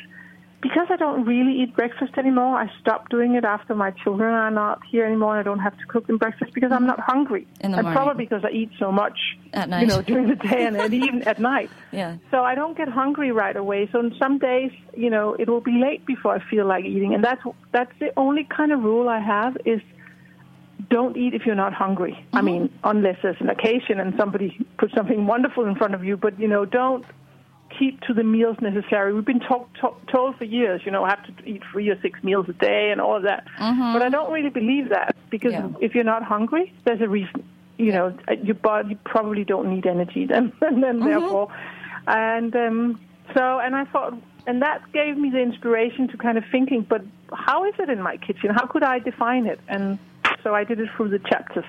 because 0.60 0.88
I 0.90 0.96
don't 0.96 1.24
really 1.24 1.62
eat 1.62 1.76
breakfast 1.76 2.18
anymore, 2.18 2.56
I 2.56 2.68
stopped 2.80 3.10
doing 3.10 3.34
it 3.36 3.44
after 3.44 3.74
my 3.76 3.92
children 3.92 4.34
are 4.34 4.50
not 4.50 4.80
here 4.90 5.04
anymore. 5.04 5.38
And 5.38 5.40
I 5.40 5.42
don't 5.48 5.60
have 5.60 5.78
to 5.78 5.86
cook 5.86 6.08
them 6.08 6.18
breakfast 6.18 6.52
because 6.52 6.72
I'm 6.72 6.86
not 6.86 6.98
hungry. 6.98 7.46
And 7.60 7.72
morning. 7.72 7.92
probably 7.92 8.24
because 8.24 8.44
I 8.44 8.50
eat 8.50 8.70
so 8.78 8.90
much, 8.90 9.18
at 9.52 9.68
night. 9.68 9.82
you 9.82 9.86
know, 9.86 10.02
during 10.02 10.28
the 10.28 10.34
day 10.34 10.66
and, 10.66 10.76
and 10.76 10.92
even 10.92 11.22
at 11.22 11.38
night. 11.38 11.70
Yeah. 11.90 12.18
So 12.30 12.44
I 12.44 12.54
don't 12.54 12.76
get 12.76 12.88
hungry 12.88 13.32
right 13.32 13.56
away. 13.56 13.88
So 13.90 14.00
on 14.00 14.14
some 14.18 14.38
days, 14.38 14.70
you 14.94 15.08
know, 15.08 15.34
it 15.34 15.48
will 15.48 15.62
be 15.62 15.80
late 15.80 16.04
before 16.04 16.34
I 16.34 16.50
feel 16.50 16.66
like 16.66 16.84
eating, 16.84 17.14
and 17.14 17.24
that's 17.24 17.42
that's 17.72 17.92
the 17.98 18.12
only 18.16 18.44
kind 18.44 18.72
of 18.72 18.84
rule 18.84 19.08
I 19.08 19.20
have 19.20 19.56
is 19.64 19.80
don't 20.90 21.16
eat 21.16 21.32
if 21.34 21.46
you're 21.46 21.54
not 21.54 21.72
hungry. 21.72 22.12
Mm-hmm. 22.12 22.36
I 22.36 22.42
mean, 22.42 22.78
unless 22.84 23.16
there's 23.22 23.40
an 23.40 23.48
occasion 23.48 24.00
and 24.00 24.14
somebody 24.18 24.66
puts 24.78 24.94
something 24.94 25.26
wonderful 25.26 25.64
in 25.64 25.76
front 25.76 25.94
of 25.94 26.04
you, 26.04 26.16
but 26.18 26.38
you 26.38 26.48
know, 26.48 26.66
don't 26.66 27.04
keep 27.78 28.00
to 28.02 28.14
the 28.14 28.24
meals 28.24 28.56
necessary. 28.60 29.12
We've 29.12 29.24
been 29.24 29.40
talk, 29.40 29.68
talk, 29.80 30.00
told 30.10 30.36
for 30.36 30.44
years, 30.44 30.82
you 30.84 30.90
know, 30.90 31.04
have 31.04 31.24
to 31.26 31.48
eat 31.48 31.62
three 31.70 31.88
or 31.88 32.00
six 32.00 32.22
meals 32.22 32.46
a 32.48 32.52
day 32.52 32.90
and 32.90 33.00
all 33.00 33.16
of 33.16 33.22
that. 33.24 33.46
Mm-hmm. 33.58 33.92
But 33.92 34.02
I 34.02 34.08
don't 34.08 34.32
really 34.32 34.50
believe 34.50 34.88
that 34.90 35.14
because 35.30 35.52
yeah. 35.52 35.68
if 35.80 35.94
you're 35.94 36.04
not 36.04 36.22
hungry, 36.22 36.72
there's 36.84 37.00
a 37.00 37.08
reason. 37.08 37.44
You 37.78 37.92
know, 37.92 38.18
your 38.42 38.56
body 38.56 38.98
probably 39.04 39.44
don't 39.44 39.70
need 39.72 39.86
energy 39.86 40.26
then, 40.26 40.52
and 40.60 40.82
then 40.82 40.98
mm-hmm. 40.98 41.08
therefore, 41.08 41.48
and 42.08 42.54
um, 42.56 43.00
so 43.34 43.60
and 43.60 43.76
I 43.76 43.84
thought, 43.84 44.14
and 44.48 44.62
that 44.62 44.82
gave 44.92 45.16
me 45.16 45.30
the 45.30 45.38
inspiration 45.40 46.08
to 46.08 46.16
kind 46.16 46.36
of 46.36 46.44
thinking. 46.50 46.82
But 46.88 47.02
how 47.32 47.64
is 47.64 47.74
it 47.78 47.88
in 47.88 48.02
my 48.02 48.16
kitchen? 48.16 48.50
How 48.50 48.66
could 48.66 48.82
I 48.82 48.98
define 48.98 49.46
it? 49.46 49.60
And 49.68 49.98
so 50.42 50.54
I 50.54 50.64
did 50.64 50.80
it 50.80 50.88
through 50.96 51.10
the 51.10 51.20
chapters. 51.20 51.64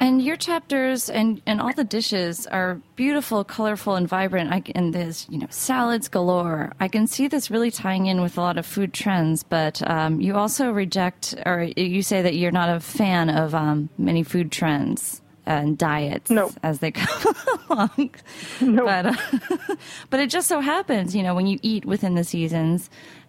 And 0.00 0.22
your 0.22 0.36
chapters 0.36 1.10
and, 1.10 1.42
and 1.44 1.60
all 1.60 1.72
the 1.72 1.84
dishes 1.84 2.46
are 2.46 2.80
beautiful, 2.94 3.42
colorful, 3.42 3.96
and 3.96 4.08
vibrant. 4.08 4.52
I, 4.52 4.62
and 4.74 4.94
there's 4.94 5.26
you 5.28 5.38
know 5.38 5.48
salads 5.50 6.08
galore. 6.08 6.72
I 6.78 6.88
can 6.88 7.06
see 7.06 7.26
this 7.26 7.50
really 7.50 7.70
tying 7.70 8.06
in 8.06 8.20
with 8.20 8.38
a 8.38 8.40
lot 8.40 8.58
of 8.58 8.66
food 8.66 8.92
trends. 8.92 9.42
But 9.42 9.82
um, 9.88 10.20
you 10.20 10.36
also 10.36 10.70
reject, 10.70 11.34
or 11.44 11.62
you 11.62 12.02
say 12.02 12.22
that 12.22 12.36
you're 12.36 12.52
not 12.52 12.68
a 12.68 12.80
fan 12.80 13.28
of 13.28 13.54
um, 13.54 13.88
many 13.98 14.22
food 14.22 14.52
trends 14.52 15.20
and 15.46 15.76
diets 15.76 16.30
no. 16.30 16.52
as 16.62 16.78
they 16.78 16.90
come 16.92 17.34
along. 17.68 18.10
No. 18.60 18.84
But 18.84 19.06
uh, 19.06 19.76
but 20.10 20.20
it 20.20 20.30
just 20.30 20.46
so 20.46 20.60
happens, 20.60 21.16
you 21.16 21.24
know, 21.24 21.34
when 21.34 21.46
you 21.46 21.58
eat 21.62 21.84
within 21.84 22.14
the 22.14 22.24
seasons 22.24 22.88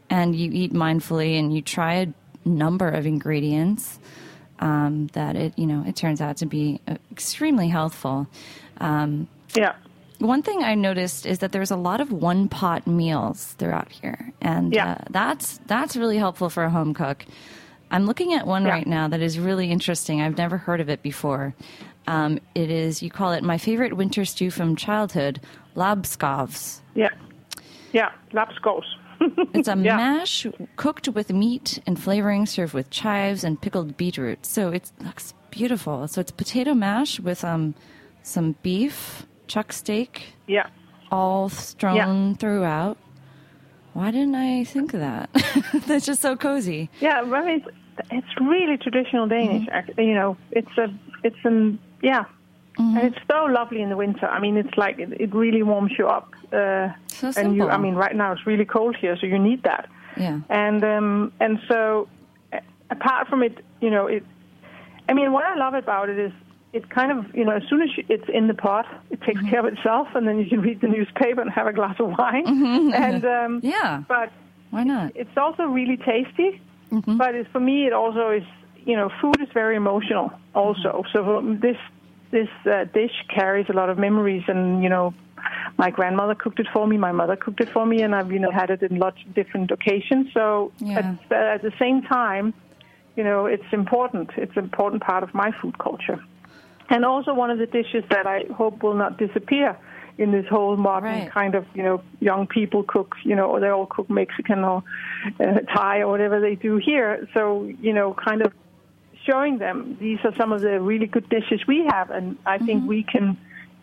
and 0.10 0.36
you 0.36 0.52
eat 0.52 0.74
mindfully 0.74 1.40
and 1.40 1.54
you 1.54 1.62
try 1.62 1.94
a 1.94 2.08
number 2.46 2.90
of 2.90 3.06
ingredients 3.06 4.00
um, 4.60 5.08
that 5.14 5.36
it 5.36 5.58
you 5.58 5.66
know 5.66 5.84
it 5.88 5.96
turns 5.96 6.22
out 6.22 6.38
to 6.38 6.46
be 6.46 6.80
uh, 6.88 6.96
extremely 7.12 7.68
healthful. 7.68 8.28
Um, 8.78 9.28
yeah. 9.56 9.76
One 10.20 10.42
thing 10.42 10.64
I 10.64 10.76
noticed 10.76 11.26
is 11.26 11.40
that 11.40 11.54
there's 11.54 11.72
a 11.72 11.78
lot 11.78 12.02
of 12.02 12.12
one 12.12 12.50
pot 12.50 12.86
meals 12.86 13.56
throughout 13.58 13.90
here, 13.90 14.34
and 14.42 14.74
yeah. 14.74 14.92
uh, 14.92 15.04
that's 15.10 15.60
that's 15.66 15.96
really 15.96 16.18
helpful 16.18 16.50
for 16.50 16.64
a 16.64 16.70
home 16.70 16.94
cook. 16.94 17.26
I'm 17.92 18.06
looking 18.06 18.34
at 18.34 18.46
one 18.46 18.66
yeah. 18.66 18.72
right 18.72 18.88
now 18.88 19.08
that 19.08 19.22
is 19.22 19.40
really 19.40 19.72
interesting. 19.72 20.22
I've 20.22 20.38
never 20.38 20.58
heard 20.58 20.82
of 20.82 20.90
it 20.90 21.02
before. 21.02 21.56
Um, 22.06 22.40
it 22.54 22.70
is 22.70 23.02
you 23.02 23.10
call 23.10 23.32
it 23.32 23.44
my 23.44 23.58
favorite 23.58 23.94
winter 23.94 24.26
stew 24.26 24.52
from 24.52 24.76
childhood, 24.76 25.40
labskovs. 25.76 26.82
Yeah, 26.96 27.10
yeah, 27.94 28.12
labskovs. 28.34 28.86
It's 29.54 29.68
a 29.68 29.78
yeah. 29.78 29.98
mash 29.98 30.48
cooked 30.76 31.08
with 31.10 31.32
meat 31.32 31.80
and 31.86 32.02
flavoring, 32.02 32.46
served 32.46 32.74
with 32.74 32.90
chives 32.90 33.44
and 33.44 33.62
pickled 33.62 33.98
beetroot. 33.98 34.46
So 34.46 34.70
it 34.70 34.92
looks 35.00 35.34
beautiful. 35.52 36.08
So 36.08 36.22
it's 36.22 36.32
potato 36.32 36.74
mash 36.74 37.20
with 37.20 37.44
um, 37.44 37.76
some 38.24 38.56
beef, 38.62 39.26
chuck 39.48 39.74
steak. 39.74 40.34
Yeah. 40.48 40.68
All 41.12 41.50
strewn 41.50 41.96
yeah. 41.96 42.34
throughout. 42.36 42.98
Why 43.94 44.12
didn't 44.12 44.36
I 44.36 44.64
think 44.64 44.94
of 44.94 45.00
that? 45.00 45.30
That's 45.88 46.06
just 46.06 46.22
so 46.22 46.36
cozy. 46.36 46.90
Yeah, 47.00 47.22
I 47.22 47.46
mean, 47.46 47.64
it's, 47.66 47.78
it's 48.12 48.40
really 48.40 48.78
traditional 48.78 49.28
Danish. 49.28 49.68
Mm-hmm. 49.68 50.00
You 50.00 50.14
know, 50.14 50.38
it's 50.52 50.78
a, 50.78 50.94
it's 51.24 51.44
an, 51.44 51.80
yeah, 52.02 52.26
Mm-hmm. 52.80 52.98
And 52.98 53.08
it's 53.14 53.18
so 53.30 53.46
lovely 53.46 53.82
in 53.82 53.90
the 53.90 53.98
winter. 53.98 54.26
I 54.28 54.40
mean, 54.40 54.56
it's 54.58 54.76
like 54.78 55.00
it, 55.00 55.10
it 55.20 55.34
really 55.36 55.64
warms 55.64 55.92
you 55.98 56.08
up. 56.08 56.34
Uh, 56.54 56.90
so 57.08 57.32
and 57.38 57.56
you, 57.56 57.68
I 57.70 57.78
mean, 57.78 57.96
right 57.96 58.16
now 58.16 58.32
it's 58.32 58.46
really 58.48 58.66
cold 58.66 58.96
here, 58.96 59.18
so 59.20 59.26
you 59.28 59.38
need 59.38 59.64
that. 59.64 59.90
Yeah. 60.18 60.40
And 60.50 60.84
um, 60.84 61.34
and 61.40 61.60
so 61.68 62.08
apart 62.90 63.28
from 63.28 63.44
it, 63.44 63.58
you 63.82 63.90
know, 63.90 64.08
it. 64.08 64.24
I 65.08 65.14
mean, 65.14 65.32
what 65.32 65.44
I 65.44 65.56
love 65.56 65.74
about 65.74 66.10
it 66.10 66.20
is 66.20 66.32
it 66.72 66.90
kind 66.90 67.12
of, 67.12 67.36
you 67.36 67.44
know, 67.44 67.52
as 67.52 67.64
soon 67.70 67.82
as 67.82 67.90
you, 67.98 68.04
it's 68.10 68.30
in 68.30 68.48
the 68.48 68.54
pot, 68.54 68.86
it 69.10 69.22
takes 69.22 69.40
Mm-hmm. 69.42 69.50
care 69.50 69.60
of 69.60 69.66
itself, 69.74 70.08
and 70.16 70.28
then 70.28 70.38
you 70.40 70.48
can 70.48 70.62
read 70.68 70.82
the 70.82 70.88
newspaper 70.88 71.42
and 71.42 71.50
have 71.52 71.68
a 71.68 71.74
glass 71.74 72.00
of 72.00 72.10
wine. 72.18 72.46
And 72.94 73.26
um, 73.26 73.62
Mm-hmm. 73.62 73.68
Yeah. 73.76 74.04
but 74.08 74.32
Why 74.70 74.84
not? 74.84 75.12
it's 75.16 75.36
also 75.38 75.64
really 75.64 75.98
tasty. 75.98 76.62
Mm-hmm. 76.92 77.18
But 77.18 77.36
it's, 77.36 77.50
for 77.52 77.60
me, 77.60 77.86
it 77.88 77.94
also 77.94 78.30
is, 78.32 78.44
you 78.86 78.96
know, 78.96 79.10
food 79.22 79.42
is 79.42 79.50
very 79.54 79.76
emotional. 79.76 80.32
Also, 80.56 81.04
Mm-hmm. 81.14 81.54
so 81.54 81.58
this 81.60 81.78
this 82.32 82.48
uh, 82.66 82.86
dish 82.94 83.12
carries 83.34 83.68
a 83.70 83.74
lot 83.74 83.90
of 83.90 83.98
memories, 83.98 84.44
and 84.48 84.84
you 84.84 84.90
know, 84.90 85.14
my 85.78 85.90
grandmother 85.90 86.36
cooked 86.36 86.60
it 86.60 86.68
for 86.74 86.88
me, 86.88 86.98
my 86.98 87.12
mother 87.12 87.36
cooked 87.36 87.62
it 87.62 87.70
for 87.74 87.86
me, 87.86 88.02
and 88.02 88.14
I've 88.16 88.32
you 88.32 88.40
know 88.40 88.52
had 88.52 88.70
it 88.70 88.82
in 88.82 89.00
lots 89.00 89.18
of 89.26 89.34
different 89.34 89.72
occasions. 89.72 90.28
So 90.34 90.72
Yeah. 90.80 90.98
at, 90.98 91.06
uh, 91.32 91.56
at 91.56 91.62
the 91.62 91.72
same 91.80 92.02
time, 92.04 92.54
you 93.16 93.24
know, 93.24 93.46
it's 93.46 93.64
important. 93.72 94.30
It's 94.38 94.56
an 94.56 94.64
important 94.66 95.04
part 95.04 95.24
of 95.24 95.34
my 95.34 95.52
food 95.62 95.78
culture, 95.80 96.20
and 96.90 97.06
also 97.06 97.34
one 97.34 97.50
of 97.50 97.58
the 97.58 97.66
dishes 97.66 98.04
that 98.10 98.28
I 98.28 98.44
hope 98.54 98.84
will 98.84 98.96
not 98.96 99.18
disappear 99.18 99.78
in 100.18 100.32
this 100.34 100.46
whole 100.50 100.76
modern 100.76 101.24
Right. 101.24 101.32
kind 101.34 101.56
of 101.56 101.66
you 101.74 101.82
know 101.82 102.04
young 102.20 102.46
people 102.46 102.84
cook 102.84 103.16
you 103.24 103.36
know 103.36 103.46
or 103.46 103.60
they 103.62 103.70
all 103.70 103.88
cook 103.88 104.10
Mexican 104.10 104.66
or 104.66 104.84
uh, 105.40 105.60
Thai 105.74 106.00
or 106.00 106.10
whatever 106.10 106.40
they 106.42 106.56
do 106.56 106.78
here. 106.78 107.28
So 107.34 107.70
you 107.82 107.94
know, 107.94 108.14
kind 108.14 108.42
of 108.42 108.54
showing 109.30 109.58
them 109.60 109.98
these 110.00 110.20
are 110.24 110.34
some 110.36 110.52
of 110.52 110.62
the 110.62 110.80
really 110.80 111.06
good 111.06 111.28
dishes 111.30 111.62
we 111.68 111.86
have, 111.92 112.10
and 112.10 112.38
I 112.46 112.58
think 112.58 112.88
we 112.88 113.04
can. 113.04 113.38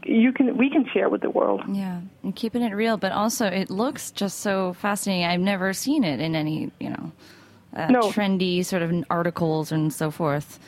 You 0.04 0.30
can, 0.32 0.56
we 0.56 0.70
can 0.70 0.88
share 0.94 1.08
with 1.08 1.22
the 1.22 1.30
world. 1.30 1.62
Yeah, 1.68 2.00
and 2.22 2.36
keeping 2.36 2.62
it 2.62 2.72
real, 2.72 2.96
but 2.96 3.10
also 3.10 3.46
it 3.46 3.70
looks 3.70 4.12
just 4.12 4.38
so 4.38 4.74
fascinating. 4.74 5.24
I've 5.24 5.40
never 5.40 5.72
seen 5.72 6.04
it 6.04 6.20
in 6.20 6.36
any, 6.36 6.70
you 6.78 6.90
know, 6.90 7.10
uh, 7.74 7.88
No. 7.88 8.02
trendy 8.02 8.64
sort 8.64 8.82
of 8.82 8.92
articles 9.10 9.72
and 9.72 9.92
so 9.92 10.12
forth. 10.12 10.60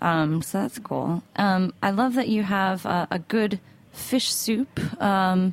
Um, 0.00 0.40
so 0.40 0.62
that's 0.62 0.78
cool. 0.78 1.22
Um, 1.36 1.74
I 1.82 1.90
love 1.90 2.14
that 2.14 2.28
you 2.28 2.42
have 2.44 2.86
uh, 2.86 3.06
a 3.10 3.18
good 3.18 3.60
fish 3.92 4.32
soup 4.32 4.80
um, 5.02 5.52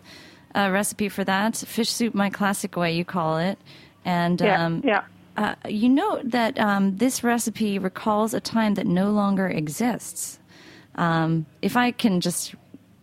a 0.54 0.72
recipe 0.72 1.10
for 1.10 1.26
that. 1.26 1.58
Fish 1.58 1.90
soup, 1.90 2.16
my 2.16 2.30
classic 2.30 2.78
way, 2.78 2.96
you 2.96 3.04
call 3.04 3.38
it. 3.38 3.60
And 4.06 4.40
Yeah, 4.40 4.66
um, 4.66 4.82
yeah. 4.86 5.04
Uh, 5.38 5.56
you 5.68 5.90
note 5.90 6.22
that 6.32 6.58
um, 6.60 6.98
this 6.98 7.24
recipe 7.24 7.78
recalls 7.80 8.34
a 8.34 8.40
time 8.40 8.76
that 8.76 8.88
no 8.88 9.12
longer 9.12 9.48
exists. 9.48 10.40
Um, 10.96 11.46
if 11.62 11.76
I 11.76 11.92
can 11.92 12.22
just 12.22 12.56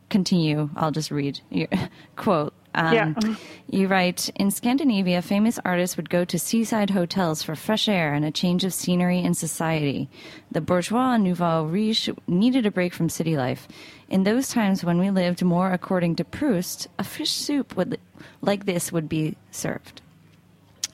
continue, 0.09 0.71
I'll 0.77 0.91
just 0.93 1.11
read 1.11 1.41
your 1.51 1.69
quote. 2.17 2.55
Um, 2.75 2.95
Yeah. 2.95 3.35
You 3.69 3.87
write 3.87 4.31
In 4.37 4.51
Scandinavia, 4.51 5.21
famous 5.21 5.59
artists 5.65 5.97
would 5.99 6.09
go 6.09 6.25
to 6.25 6.39
seaside 6.39 6.91
hotels 6.91 7.43
for 7.43 7.55
fresh 7.55 7.87
air 7.89 8.15
and 8.15 8.25
a 8.25 8.31
change 8.31 8.65
of 8.65 8.73
scenery 8.73 9.21
and 9.21 9.37
society. 9.37 10.09
The 10.51 10.63
bourgeois 10.63 11.19
nouveau 11.19 11.65
riche 11.65 12.09
needed 12.27 12.65
a 12.65 12.71
break 12.71 12.95
from 12.95 13.11
city 13.11 13.37
life. 13.37 13.69
In 14.09 14.25
those 14.25 14.49
times 14.49 14.85
when 14.85 14.99
we 14.99 15.11
lived 15.11 15.43
more 15.43 15.71
according 15.73 16.17
to 16.17 16.25
Proust, 16.25 16.89
a 16.99 17.05
fish 17.05 17.31
soup 17.31 17.77
would, 17.77 17.99
like 18.41 18.65
this 18.65 18.91
would 18.91 19.09
be 19.09 19.37
served. 19.51 20.01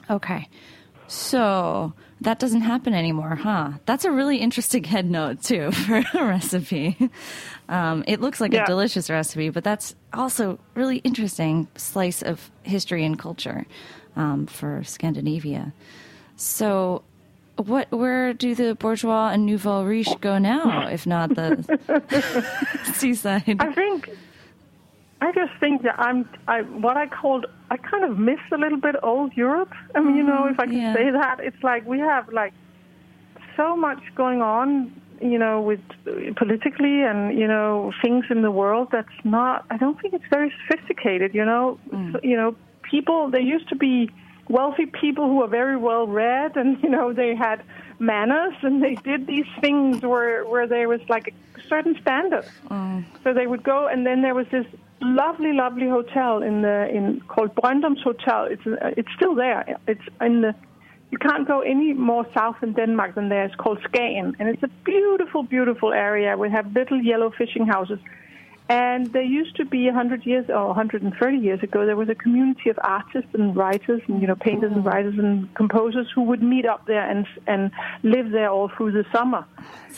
Okay. 0.09 0.49
So 1.09 1.93
that 2.21 2.37
doesn't 2.39 2.61
happen 2.61 2.93
anymore, 2.93 3.35
huh? 3.35 3.71
That's 3.85 4.05
a 4.05 4.11
really 4.11 4.37
interesting 4.37 4.83
head 4.83 5.09
note, 5.09 5.41
too, 5.41 5.71
for 5.87 5.97
a 6.13 6.25
recipe. 6.25 6.95
Um, 7.67 8.03
it 8.07 8.21
looks 8.21 8.39
like 8.39 8.53
Yeah. 8.53 8.63
a 8.63 8.67
delicious 8.67 9.09
recipe, 9.09 9.49
but 9.49 9.63
that's 9.63 9.95
also 10.13 10.59
really 10.75 10.97
interesting 10.97 11.67
slice 11.75 12.21
of 12.21 12.51
history 12.63 13.03
and 13.05 13.17
culture 13.17 13.65
um, 14.15 14.45
for 14.47 14.83
Scandinavia. 14.83 15.73
So, 16.35 17.01
what? 17.57 17.91
Where 17.91 18.33
do 18.33 18.53
the 18.55 18.75
bourgeois 18.75 19.29
and 19.29 19.45
nouveau 19.45 19.83
riche 19.83 20.15
go 20.21 20.37
now, 20.37 20.87
if 20.87 21.05
not 21.07 21.35
the 21.35 21.65
seaside? 22.93 23.57
I 23.59 23.73
think 23.73 24.09
I 25.21 25.31
just 25.33 25.51
think 25.59 25.83
that 25.83 25.99
I'm 25.99 26.29
I 26.47 26.61
what 26.61 26.95
I 26.95 27.07
called 27.07 27.45
I 27.69 27.77
kind 27.77 28.03
of 28.03 28.17
miss 28.17 28.39
a 28.51 28.57
little 28.57 28.79
bit 28.79 28.95
old 29.03 29.35
Europe. 29.35 29.71
I 29.93 29.99
mean, 29.99 30.15
you 30.15 30.23
know, 30.23 30.47
if 30.47 30.59
I 30.59 30.65
can 30.65 30.75
mm-hmm. 30.75 30.81
yeah. 30.81 30.93
say 30.93 31.11
that, 31.11 31.39
it's 31.41 31.61
like 31.61 31.85
we 31.85 31.99
have 31.99 32.31
like 32.31 32.53
so 33.57 33.75
much 33.75 33.99
going 34.15 34.41
on, 34.41 34.93
you 35.21 35.37
know, 35.37 35.61
with 35.61 35.81
politically 36.37 37.03
and 37.03 37.37
you 37.37 37.47
know 37.47 37.91
things 38.01 38.25
in 38.29 38.41
the 38.43 38.51
world 38.51 38.89
that's 38.91 39.19
not. 39.23 39.65
I 39.69 39.77
don't 39.77 39.99
think 40.01 40.13
it's 40.13 40.29
very 40.29 40.53
sophisticated. 40.61 41.35
You 41.35 41.45
know, 41.45 41.79
So, 41.91 42.19
you 42.23 42.37
know, 42.37 42.55
people. 42.83 43.29
There 43.29 43.41
used 43.41 43.67
to 43.69 43.75
be 43.75 44.09
wealthy 44.47 44.85
people 44.85 45.27
who 45.27 45.35
were 45.37 45.47
very 45.47 45.75
well 45.75 46.07
read, 46.07 46.55
and 46.55 46.81
you 46.81 46.89
know 46.89 47.11
they 47.11 47.35
had 47.35 47.61
manners, 47.99 48.55
and 48.61 48.81
they 48.81 48.95
did 48.95 49.27
these 49.27 49.47
things 49.59 50.01
where 50.01 50.45
where 50.45 50.65
there 50.65 50.87
was 50.87 51.01
like 51.09 51.33
a 51.57 51.61
certain 51.67 51.99
standard. 52.01 52.45
Mm. 52.69 53.03
So 53.23 53.33
they 53.33 53.47
would 53.47 53.63
go, 53.63 53.87
and 53.87 54.05
then 54.07 54.21
there 54.21 54.33
was 54.33 54.47
this 54.49 54.65
lovely, 55.01 55.53
lovely 55.53 55.87
hotel 55.87 56.41
in 56.41 56.61
the 56.61 56.87
in 56.89 57.21
called 57.27 57.55
Brøndums 57.55 58.01
Hotel. 58.03 58.45
It's 58.49 58.61
it's 58.65 59.09
still 59.15 59.35
there. 59.35 59.77
It's 59.87 60.07
in 60.21 60.41
the. 60.41 60.55
You 61.11 61.17
can't 61.17 61.47
go 61.47 61.61
any 61.61 61.93
more 61.93 62.27
south 62.37 62.57
in 62.61 62.73
Denmark 62.73 63.15
than 63.15 63.29
there. 63.29 63.43
It's 63.45 63.55
called 63.55 63.79
Skagen, 63.79 64.35
and 64.37 64.47
it's 64.47 64.61
a 64.61 64.69
beautiful, 64.85 65.41
beautiful 65.41 65.91
area. 65.91 66.37
We 66.37 66.51
have 66.51 66.71
little 66.71 67.01
yellow 67.01 67.31
fishing 67.35 67.65
houses, 67.65 67.97
and 68.69 69.07
there 69.07 69.23
used 69.23 69.55
to 69.55 69.65
be 69.65 69.85
100 69.85 70.27
years 70.27 70.45
or 70.47 70.67
130 70.67 71.37
years 71.37 71.63
ago, 71.63 71.87
there 71.87 71.95
was 71.95 72.09
a 72.09 72.13
community 72.13 72.69
of 72.69 72.77
artists 72.83 73.31
and 73.33 73.55
writers, 73.55 73.99
and 74.07 74.21
you 74.21 74.27
know, 74.27 74.35
painters 74.35 74.71
and 74.71 74.83
mm. 74.83 74.93
writers 74.93 75.15
and 75.17 75.51
composers 75.55 76.05
who 76.13 76.21
would 76.21 76.43
meet 76.43 76.67
up 76.67 76.85
there 76.85 77.09
and 77.09 77.25
and 77.47 77.71
live 78.03 78.29
there 78.29 78.51
all 78.51 78.69
through 78.69 78.91
the 78.91 79.05
summer. 79.11 79.43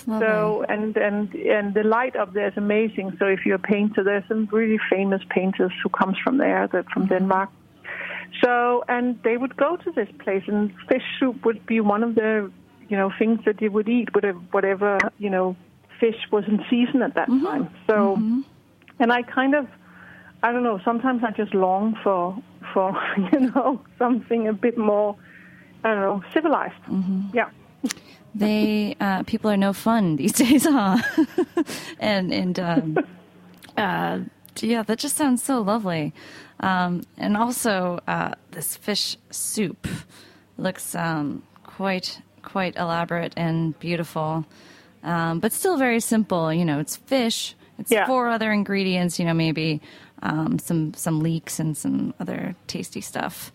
So 0.06 0.66
and 0.70 0.96
and 0.98 1.34
and 1.36 1.74
the 1.74 1.84
light 1.84 2.16
up 2.16 2.34
there 2.34 2.48
is 2.48 2.58
amazing. 2.58 3.16
So 3.20 3.26
if 3.26 3.46
you're 3.46 3.56
a 3.56 3.60
painter, 3.60 4.04
there's 4.04 4.28
some 4.28 4.48
really 4.52 4.80
famous 4.90 5.22
painters 5.30 5.72
who 5.84 5.90
comes 5.90 6.18
from 6.24 6.38
there, 6.38 6.68
that 6.68 6.90
from 6.90 7.08
Denmark. 7.08 7.50
So 8.44 8.84
and 8.88 9.22
they 9.24 9.38
would 9.38 9.56
go 9.58 9.76
to 9.76 9.92
this 9.92 10.10
place, 10.20 10.44
and 10.48 10.72
fish 10.88 11.04
soup 11.20 11.46
would 11.46 11.66
be 11.66 11.80
one 11.80 12.04
of 12.04 12.16
the 12.16 12.52
you 12.90 12.98
know 12.98 13.12
things 13.18 13.40
that 13.46 13.62
you 13.62 13.72
would 13.72 13.90
eat 13.90 14.10
whatever 14.52 14.98
you 15.18 15.30
know 15.30 15.56
fish 16.00 16.18
was 16.32 16.44
in 16.48 16.64
season 16.70 17.02
at 17.02 17.14
that 17.16 17.30
mm-hmm. 17.30 17.46
time. 17.46 17.70
So 17.88 18.16
mm-hmm. 18.16 18.42
and 19.00 19.12
I 19.12 19.22
kind 19.22 19.56
of 19.56 19.68
I 20.44 20.52
don't 20.52 20.64
know. 20.64 20.80
Sometimes 20.84 21.24
I 21.24 21.32
just 21.32 21.54
long 21.54 21.96
for 22.04 22.42
for 22.74 22.98
you 23.32 23.40
know 23.52 23.82
something 23.98 24.48
a 24.48 24.54
bit 24.54 24.78
more 24.78 25.16
I 25.84 25.94
don't 25.94 26.02
know 26.02 26.24
civilized. 26.34 26.84
Mm-hmm. 26.88 27.36
Yeah. 27.36 27.50
They 28.36 28.96
uh, 29.00 29.24
people 29.24 29.52
are 29.52 29.58
no 29.58 29.74
fun 29.74 30.16
these 30.18 30.34
days, 30.34 30.66
huh? 30.66 30.98
and 32.00 32.34
and 32.34 32.60
um, 32.60 32.98
uh, 33.78 34.20
yeah, 34.60 34.84
that 34.84 35.00
just 35.00 35.16
sounds 35.18 35.44
so 35.44 35.62
lovely. 35.62 36.14
Um, 36.60 37.04
and 37.18 37.36
also, 37.36 38.00
uh, 38.08 38.34
this 38.52 38.76
fish 38.78 39.18
soup 39.32 39.88
looks 40.58 40.94
um, 40.96 41.42
quite 41.64 42.22
quite 42.44 42.76
elaborate 42.78 43.34
and 43.38 43.78
beautiful, 43.80 44.46
um, 45.04 45.40
but 45.40 45.52
still 45.54 45.78
very 45.78 46.00
simple. 46.00 46.54
You 46.54 46.66
know, 46.66 46.80
it's 46.80 46.98
fish. 46.98 47.56
It's 47.80 47.92
Yeah. 47.92 48.06
four 48.06 48.30
other 48.30 48.52
ingredients. 48.52 49.20
You 49.20 49.26
know, 49.26 49.34
maybe 49.34 49.82
um, 50.22 50.60
some 50.60 50.94
some 50.94 51.20
leeks 51.22 51.60
and 51.60 51.76
some 51.76 52.14
other 52.20 52.56
tasty 52.68 53.02
stuff. 53.02 53.52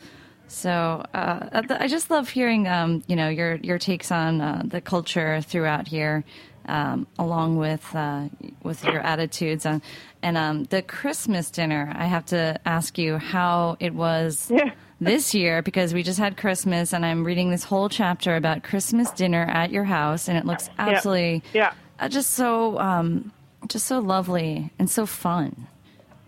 So 0.49 1.05
uh, 1.13 1.63
I 1.71 1.89
just 1.89 2.11
love 2.11 2.29
hearing, 2.29 2.67
um, 2.69 3.03
you 3.07 3.17
know, 3.17 3.29
your 3.29 3.57
your 3.57 3.79
takes 3.79 4.11
on 4.13 4.41
uh, 4.41 4.63
the 4.65 4.81
culture 4.81 5.41
throughout 5.41 5.89
here, 5.89 6.25
um, 6.67 7.07
along 7.19 7.57
with 7.57 7.85
uh, 7.95 8.29
with 8.63 8.85
your 8.85 9.01
attitudes 9.01 9.67
on, 9.67 9.83
and 10.23 10.37
um, 10.37 10.65
the 10.65 10.83
Christmas 10.83 11.51
dinner. 11.51 11.93
I 11.97 12.07
have 12.07 12.27
to 12.27 12.59
ask 12.65 12.97
you 12.97 13.19
how 13.19 13.77
it 13.81 13.93
was 13.95 14.51
Yeah. 14.55 14.71
this 15.01 15.35
year 15.35 15.63
because 15.63 15.93
we 15.93 16.03
just 16.03 16.19
had 16.19 16.37
Christmas, 16.37 16.93
and 16.93 17.05
I'm 17.05 17.25
reading 17.25 17.51
this 17.51 17.65
whole 17.65 17.89
chapter 17.89 18.37
about 18.37 18.63
Christmas 18.63 19.11
dinner 19.11 19.43
at 19.43 19.71
your 19.73 19.85
house, 19.85 20.29
and 20.29 20.39
it 20.39 20.47
looks 20.47 20.71
absolutely, 20.79 21.43
Yeah. 21.53 21.73
uh, 21.99 22.09
just 22.09 22.31
so 22.31 22.79
um, 22.79 23.33
just 23.69 23.87
so 23.87 23.99
lovely 23.99 24.71
and 24.79 24.89
so 24.89 25.07
fun, 25.07 25.67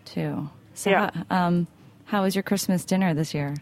too. 0.04 0.50
So, 0.74 0.90
Yeah. 0.90 1.11
how, 1.31 1.46
um, 1.46 1.66
how 2.07 2.22
was 2.24 2.35
your 2.35 2.42
Christmas 2.42 2.85
dinner 2.85 3.14
this 3.14 3.33
year? 3.33 3.54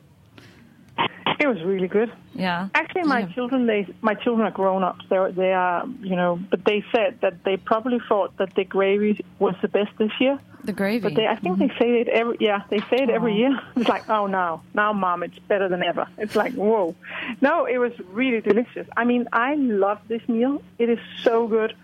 It 1.40 1.46
was 1.46 1.62
really 1.62 1.88
good. 1.88 2.10
Yeah. 2.34 2.68
Actually, 2.74 3.04
my 3.04 3.20
Yeah. 3.20 3.34
children 3.34 3.66
they 3.66 3.86
my 4.00 4.14
children 4.14 4.46
are 4.46 4.50
grown 4.50 4.82
ups. 4.82 5.04
They 5.10 5.18
they 5.32 5.52
are 5.52 5.86
you 6.00 6.16
know, 6.16 6.38
but 6.50 6.64
they 6.64 6.84
said 6.92 7.18
that 7.20 7.44
they 7.44 7.56
probably 7.56 8.00
thought 8.08 8.36
that 8.38 8.54
the 8.54 8.64
gravy 8.64 9.24
was 9.38 9.54
the 9.60 9.68
best 9.68 9.90
this 9.98 10.12
year. 10.18 10.38
The 10.64 10.72
gravy. 10.72 11.00
But 11.00 11.14
they, 11.14 11.26
I 11.26 11.36
think 11.36 11.58
they 11.58 11.66
mm-hmm. 11.66 11.78
say 11.78 12.00
it 12.00 12.08
every 12.08 12.36
yeah 12.40 12.62
they 12.70 12.78
say 12.78 12.98
it 13.04 13.10
every 13.10 13.32
oh. 13.32 13.42
year. 13.42 13.60
It's 13.76 13.88
like 13.88 14.08
oh 14.08 14.26
now 14.26 14.62
now 14.74 14.92
mom 14.92 15.22
it's 15.22 15.38
better 15.40 15.68
than 15.68 15.82
ever. 15.82 16.06
It's 16.16 16.36
like 16.36 16.54
whoa, 16.54 16.94
no 17.40 17.66
it 17.66 17.78
was 17.78 17.92
really 18.12 18.40
delicious. 18.40 18.86
I 18.96 19.04
mean 19.04 19.28
I 19.32 19.54
love 19.56 19.98
this 20.08 20.26
meal. 20.28 20.62
It 20.78 20.88
is 20.88 21.00
so 21.22 21.46
good, 21.48 21.74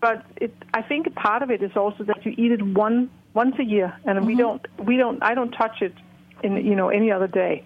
but 0.00 0.24
it 0.36 0.54
I 0.72 0.82
think 0.82 1.06
a 1.06 1.10
part 1.10 1.42
of 1.42 1.50
it 1.50 1.62
is 1.62 1.76
also 1.76 2.04
that 2.04 2.24
you 2.24 2.34
eat 2.38 2.52
it 2.52 2.62
one 2.62 3.10
once 3.34 3.56
a 3.58 3.64
year, 3.64 3.94
and 4.04 4.26
we 4.26 4.32
mm-hmm. 4.32 4.40
don't 4.40 4.66
we 4.78 4.96
don't 4.96 5.22
I 5.22 5.34
don't 5.34 5.50
touch 5.50 5.82
it 5.82 5.94
in 6.42 6.56
you 6.64 6.74
know 6.74 6.88
any 6.88 7.12
other 7.12 7.28
day. 7.28 7.64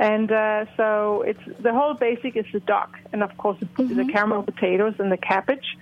And 0.00 0.32
uh, 0.32 0.64
so 0.78 1.22
it's 1.26 1.44
the 1.60 1.72
whole 1.74 1.92
basic 1.92 2.34
is 2.34 2.46
the 2.52 2.60
duck, 2.60 2.98
and 3.12 3.22
of 3.22 3.36
course 3.36 3.58
the, 3.60 3.84
the 3.84 4.06
caramel 4.10 4.42
potatoes 4.42 4.94
and 4.98 5.12
the 5.12 5.18
cabbage, 5.18 5.76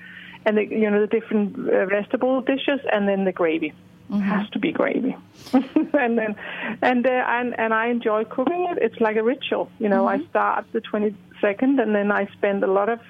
and 0.45 0.59
the 0.59 0.65
you 0.67 0.91
know 0.91 1.01
the 1.01 1.07
different 1.07 1.57
uh, 1.57 1.87
vegetable 1.87 2.41
dishes, 2.41 2.81
and 2.93 3.09
then 3.09 3.25
the 3.25 3.33
gravy. 3.33 3.73
Has 4.11 4.49
to 4.51 4.59
be 4.59 4.73
gravy, 4.73 5.15
and 5.53 6.17
then 6.19 6.35
and 6.83 7.07
uh, 7.07 7.11
and 7.11 7.49
and 7.61 7.75
I 7.75 7.89
enjoy 7.89 8.25
cooking 8.25 8.67
it. 8.71 8.79
It's 8.81 8.99
like 9.01 9.17
a 9.17 9.23
ritual, 9.23 9.71
you 9.79 9.89
know. 9.89 10.09
I 10.09 10.19
start 10.31 10.65
the 10.73 10.81
twenty 10.81 11.15
second, 11.43 11.79
and 11.79 11.95
then 11.95 12.11
I 12.11 12.27
spend 12.39 12.65
a 12.65 12.73
lot 12.79 12.89
of 12.89 13.01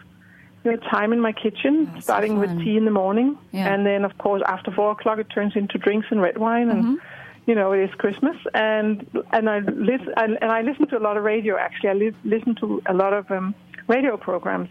you 0.65 0.73
know 0.73 0.77
time 0.79 1.13
in 1.13 1.21
my 1.21 1.33
kitchen, 1.33 1.89
so 1.95 2.01
starting 2.01 2.39
with 2.41 2.51
tea 2.65 2.77
in 2.77 2.85
the 2.85 2.91
morning, 2.91 3.39
Yeah. 3.53 3.73
and 3.73 3.87
then 3.87 4.05
of 4.05 4.19
course 4.19 4.43
after 4.45 4.73
four 4.73 4.91
o'clock 4.91 5.19
it 5.21 5.29
turns 5.31 5.55
into 5.55 5.79
drinks 5.79 6.09
and 6.11 6.21
red 6.21 6.37
wine 6.37 6.69
and 6.69 6.99
you 7.49 7.55
know 7.55 7.73
it 7.73 7.81
is 7.89 7.95
Christmas 8.03 8.37
and 8.55 9.07
and 9.33 9.49
I 9.49 9.59
listen 9.61 10.13
and, 10.23 10.33
and 10.43 10.51
I 10.59 10.61
listen 10.63 10.87
to 10.89 10.99
a 10.99 11.03
lot 11.09 11.17
of 11.17 11.25
radio 11.25 11.57
actually 11.57 11.91
I 11.95 11.95
li- 11.95 12.23
listen 12.25 12.55
to 12.57 12.83
a 12.87 12.95
lot 13.03 13.13
of 13.15 13.25
um, 13.31 13.55
radio 13.89 14.17
programs 14.17 14.69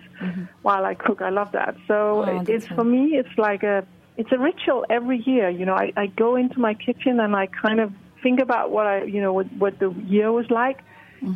while 0.62 0.86
I 0.86 0.94
cook 0.94 1.22
I 1.22 1.32
love 1.40 1.52
that 1.54 1.76
so 1.88 1.98
Oh, 2.26 2.44
it's 2.48 2.68
for 2.68 2.84
me 2.84 3.18
it's 3.22 3.36
like 3.38 3.64
a 3.64 3.78
it's 4.16 4.32
a 4.32 4.40
ritual 4.50 4.86
every 4.90 5.20
year 5.32 5.50
you 5.50 5.66
know 5.66 5.74
I, 5.74 5.92
I 5.98 6.06
go 6.08 6.36
into 6.36 6.60
my 6.60 6.74
kitchen 6.76 7.20
and 7.20 7.36
I 7.36 7.48
kind 7.48 7.80
of 7.80 7.92
think 8.24 8.40
about 8.40 8.72
what 8.72 8.86
I 8.86 9.04
you 9.04 9.22
know 9.22 9.34
what, 9.34 9.48
what 9.64 9.80
the 9.80 9.90
year 10.16 10.32
was 10.32 10.50
like 10.52 10.80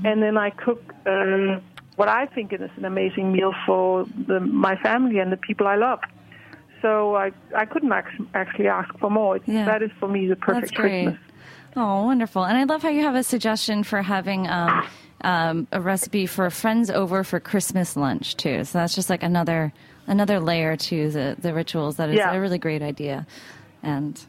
and 0.05 0.21
then 0.21 0.37
I 0.37 0.51
cook 0.51 0.81
um, 1.07 1.63
what 1.95 2.07
I 2.07 2.27
think 2.27 2.53
is 2.53 2.61
an 2.77 2.85
amazing 2.85 3.31
meal 3.31 3.53
for 3.65 4.05
the, 4.27 4.39
my 4.39 4.75
family 4.75 5.17
and 5.17 5.31
the 5.31 5.37
people 5.37 5.65
I 5.67 5.75
love. 5.75 6.01
So 6.83 7.15
I 7.15 7.31
I 7.55 7.65
couldn't 7.65 7.91
actually 8.33 8.67
ask 8.67 8.89
for 8.99 9.09
more. 9.09 9.39
Yeah. 9.45 9.65
That 9.65 9.81
is 9.81 9.91
for 9.99 10.07
me 10.07 10.27
the 10.27 10.35
perfect. 10.35 10.75
Christmas. 10.75 11.17
Oh, 11.75 12.05
wonderful. 12.05 12.43
And 12.43 12.57
I 12.57 12.63
love 12.65 12.81
how 12.83 12.89
you 12.89 13.03
have 13.03 13.15
a 13.15 13.23
suggestion 13.23 13.83
for 13.83 14.01
having 14.01 14.47
um, 14.47 14.83
um, 15.21 15.67
a 15.71 15.79
recipe 15.79 16.25
for 16.25 16.49
friends 16.49 16.89
over 16.89 17.23
for 17.23 17.39
Christmas 17.39 17.95
lunch, 17.95 18.35
too. 18.35 18.63
So 18.65 18.79
that's 18.79 18.95
just 18.95 19.09
like 19.09 19.23
another 19.23 19.71
another 20.07 20.39
layer 20.39 20.75
to 20.75 21.09
the, 21.11 21.35
the 21.39 21.53
rituals. 21.53 21.95
That 21.97 22.09
is 22.09 22.15
Yeah. 22.17 22.33
a 22.33 22.39
really 22.41 22.57
great 22.57 22.81
idea. 22.81 23.25
And 23.83 24.19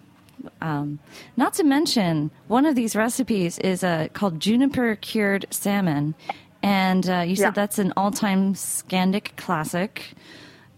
um, 0.60 0.98
not 1.36 1.54
to 1.54 1.64
mention, 1.64 2.30
one 2.46 2.66
of 2.66 2.74
these 2.76 2.94
recipes 2.94 3.58
is 3.58 3.82
uh, 3.82 4.08
called 4.12 4.38
juniper 4.38 4.96
cured 4.96 5.46
salmon. 5.50 6.14
And 6.62 7.08
uh, 7.08 7.20
you 7.26 7.34
said 7.36 7.46
Yeah. 7.46 7.50
that's 7.52 7.78
an 7.78 7.92
all 7.96 8.10
time 8.12 8.54
Scandic 8.54 9.34
classic. 9.36 10.12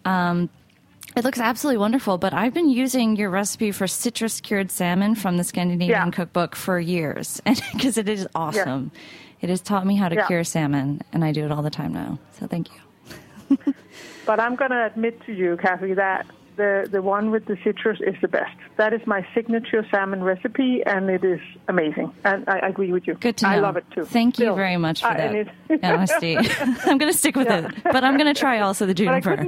Um, 0.05 0.48
it 1.16 1.24
looks 1.24 1.38
absolutely 1.38 1.79
wonderful, 1.79 2.18
but 2.18 2.33
I've 2.35 2.55
been 2.55 2.68
using 2.68 3.16
your 3.16 3.31
recipe 3.31 3.70
for 3.72 3.87
citrus 3.87 4.40
cured 4.40 4.70
salmon 4.70 5.14
from 5.14 5.37
the 5.37 5.44
Scandinavian 5.44 5.90
Yeah. 5.90 6.11
cookbook 6.11 6.57
for 6.57 6.79
years, 6.81 7.40
because 7.72 7.96
it 7.98 8.09
is 8.09 8.27
awesome. 8.35 8.90
It 9.40 9.48
has 9.50 9.61
taught 9.61 9.87
me 9.87 9.96
how 9.96 10.09
to 10.09 10.16
Yeah. 10.16 10.27
cure 10.27 10.44
salmon, 10.44 11.03
and 11.12 11.24
I 11.24 11.33
do 11.33 11.44
it 11.44 11.53
all 11.53 11.62
the 11.62 11.70
time 11.70 11.92
now. 11.92 12.18
So 12.38 12.46
thank 12.46 12.68
you. 12.70 13.59
But 14.27 14.40
I'm 14.40 14.57
going 14.57 14.70
to 14.70 14.87
admit 14.87 15.20
to 15.27 15.35
you, 15.35 15.59
Cathy, 15.59 15.92
that 15.92 16.24
the 16.57 16.88
the 16.90 17.03
one 17.03 17.31
with 17.31 17.44
the 17.44 17.59
citrus 17.62 17.98
is 18.00 18.14
the 18.22 18.29
best. 18.29 18.57
That 18.77 18.94
is 18.94 19.07
my 19.07 19.27
signature 19.35 19.85
salmon 19.90 20.24
recipe, 20.24 20.83
and 20.87 21.11
it 21.11 21.22
is 21.22 21.40
amazing. 21.68 22.11
And 22.24 22.42
I 22.48 22.59
agree 22.61 22.90
with 22.90 23.07
you. 23.07 23.14
Good 23.16 23.37
to 23.38 23.44
know. 23.44 23.50
I 23.50 23.59
love 23.59 23.77
it 23.77 23.85
too. 23.94 24.07
Thank 24.07 24.38
you 24.38 24.55
very 24.55 24.79
much 24.79 25.03
for 25.03 25.09
Uh, 25.09 25.44
that 25.68 25.81
honesty. 25.85 26.38
I'm 26.38 26.96
going 26.96 27.12
to 27.12 27.18
stick 27.18 27.37
with 27.37 27.48
Yeah. 27.48 27.66
it, 27.66 27.74
but 27.85 28.03
I'm 28.03 28.16
going 28.16 28.33
to 28.33 28.40
try 28.40 28.61
also 28.61 28.87
the 28.87 28.94
juniper. 28.94 29.46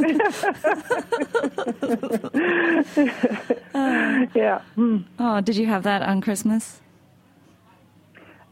yeah. 4.34 4.60
Mm. 4.76 5.04
Oh, 5.18 5.40
did 5.40 5.56
you 5.56 5.66
have 5.66 5.82
that 5.84 6.02
on 6.02 6.20
Christmas? 6.20 6.80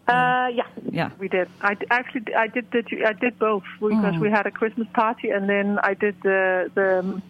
Uh, 0.06 0.48
yeah. 0.54 0.62
Yeah. 0.90 1.10
We 1.18 1.28
did. 1.28 1.48
I 1.60 1.76
actually 1.90 2.34
I 2.34 2.46
did 2.46 2.70
the 2.70 2.82
I 3.06 3.12
did 3.12 3.38
both 3.38 3.62
because 3.80 4.14
Mm. 4.14 4.20
we 4.20 4.30
had 4.30 4.46
a 4.46 4.50
Christmas 4.50 4.88
party 4.94 5.30
and 5.30 5.48
then 5.48 5.78
I 5.82 5.94
did 5.94 6.16
the 6.22 6.70
the 6.74 7.20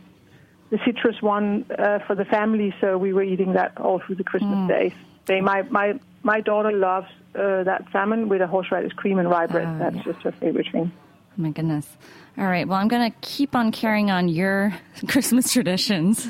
the 0.71 0.79
citrus 0.85 1.21
one 1.21 1.65
uh, 1.77 1.99
for 2.07 2.15
the 2.15 2.25
family. 2.25 2.73
So 2.81 2.97
we 2.97 3.13
were 3.13 3.23
eating 3.25 3.55
that 3.55 3.77
all 3.81 3.99
through 4.01 4.17
the 4.17 4.25
Christmas 4.25 4.59
Mm. 4.59 4.69
days. 4.69 4.93
They, 5.27 5.41
my 5.41 5.63
my 5.63 5.99
my 6.23 6.41
daughter 6.41 6.71
loves 6.73 7.09
uh, 7.35 7.65
that 7.65 7.85
salmon 7.93 8.29
with 8.29 8.41
a 8.43 8.47
horseradish 8.47 8.93
cream 8.93 9.19
and 9.19 9.29
rye 9.29 9.47
bread. 9.47 9.67
Oh, 9.69 9.79
That's 9.79 9.97
yeah. 9.97 10.03
just 10.13 10.23
her 10.23 10.33
favorite 10.33 10.69
thing. 10.71 10.93
Oh 10.95 11.43
my 11.43 11.51
goodness. 11.51 11.97
All 12.39 12.45
right. 12.47 12.69
Well, 12.69 12.79
I'm 12.79 12.87
going 12.87 13.11
to 13.11 13.19
keep 13.21 13.57
on 13.57 13.73
carrying 13.73 14.11
on 14.13 14.29
your 14.29 14.73
Christmas 15.09 15.53
traditions 15.53 16.25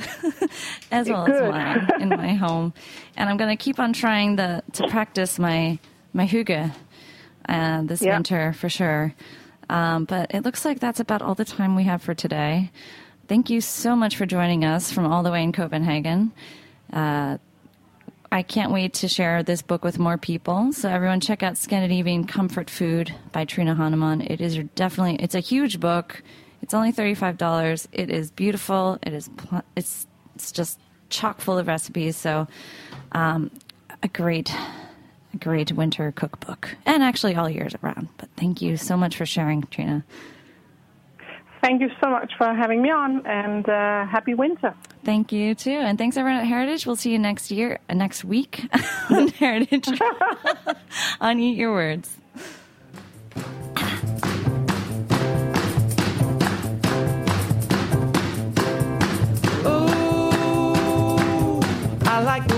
as 0.90 1.06
well 1.08 1.26
as 1.30 1.50
mine 1.50 1.88
in 2.00 2.08
my 2.08 2.32
home. 2.34 2.72
And 3.16 3.28
I'm 3.28 3.36
going 3.36 3.54
to 3.54 3.62
keep 3.62 3.78
on 3.78 3.92
trying 3.92 4.36
the, 4.36 4.62
to 4.72 4.88
practice 4.88 5.38
my, 5.38 5.78
my 6.14 6.26
hygge 6.26 6.72
uh, 7.48 7.82
this 7.82 8.00
Yeah. 8.00 8.14
winter 8.14 8.54
for 8.54 8.70
sure. 8.70 9.14
Um, 9.68 10.06
but 10.06 10.34
it 10.34 10.44
looks 10.44 10.64
like 10.64 10.80
that's 10.80 10.98
about 11.00 11.20
all 11.20 11.34
the 11.34 11.44
time 11.44 11.76
we 11.76 11.84
have 11.84 12.00
for 12.02 12.14
today. 12.14 12.70
Thank 13.26 13.50
you 13.50 13.60
so 13.60 13.94
much 13.94 14.16
for 14.16 14.24
joining 14.24 14.64
us 14.64 14.90
from 14.90 15.04
all 15.04 15.22
the 15.22 15.30
way 15.30 15.42
in 15.42 15.52
Copenhagen. 15.52 16.32
Uh, 16.90 17.36
I 18.30 18.42
can't 18.42 18.72
wait 18.72 18.94
to 18.94 19.08
share 19.08 19.42
this 19.42 19.62
book 19.62 19.84
with 19.84 19.98
more 19.98 20.18
people. 20.18 20.72
So 20.72 20.88
everyone 20.88 21.20
check 21.20 21.42
out 21.42 21.56
Scandinavian 21.56 22.26
Comfort 22.26 22.68
Food 22.68 23.14
by 23.32 23.44
Trine 23.44 23.68
Hahnemann. 23.68 24.20
It 24.20 24.40
is 24.40 24.58
definitely 24.74 25.16
it's 25.16 25.34
a 25.34 25.40
huge 25.40 25.80
book. 25.80 26.22
It's 26.60 26.74
only 26.74 26.92
$35. 26.92 27.86
It 27.92 28.10
is 28.10 28.30
beautiful. 28.30 28.98
It 29.02 29.14
is 29.14 29.28
pl- 29.36 29.62
it's 29.76 30.06
it's 30.34 30.52
just 30.52 30.78
chock 31.08 31.40
full 31.40 31.56
of 31.58 31.66
recipes. 31.66 32.16
So 32.16 32.46
um, 33.12 33.50
a 34.02 34.08
great 34.08 34.52
a 35.32 35.36
great 35.38 35.72
winter 35.72 36.12
cookbook. 36.12 36.76
And 36.84 37.02
actually 37.02 37.34
all 37.34 37.48
years 37.48 37.74
around. 37.82 38.08
But 38.18 38.28
thank 38.36 38.60
you 38.60 38.76
so 38.76 38.96
much 38.96 39.16
for 39.16 39.24
sharing, 39.24 39.62
Trine. 39.62 40.04
Thank 41.60 41.80
you 41.80 41.90
so 42.00 42.08
much 42.10 42.32
for 42.38 42.54
having 42.54 42.82
me 42.82 42.90
on, 42.90 43.26
and 43.26 43.68
uh, 43.68 44.06
happy 44.06 44.34
winter. 44.34 44.74
Thank 45.04 45.32
you 45.32 45.54
too, 45.54 45.70
and 45.70 45.98
thanks 45.98 46.16
everyone 46.16 46.40
at 46.40 46.46
Heritage. 46.46 46.86
We'll 46.86 46.96
see 46.96 47.10
you 47.10 47.18
next 47.18 47.50
year, 47.50 47.80
uh, 47.88 47.94
next 47.94 48.24
week 48.24 48.64
on 49.10 49.28
Heritage 49.38 49.88
on 51.20 51.38
Eat 51.40 51.56
Your 51.56 51.72
Words. 51.72 52.16
Ooh, 59.66 61.60
I 62.06 62.20
like 62.22 62.57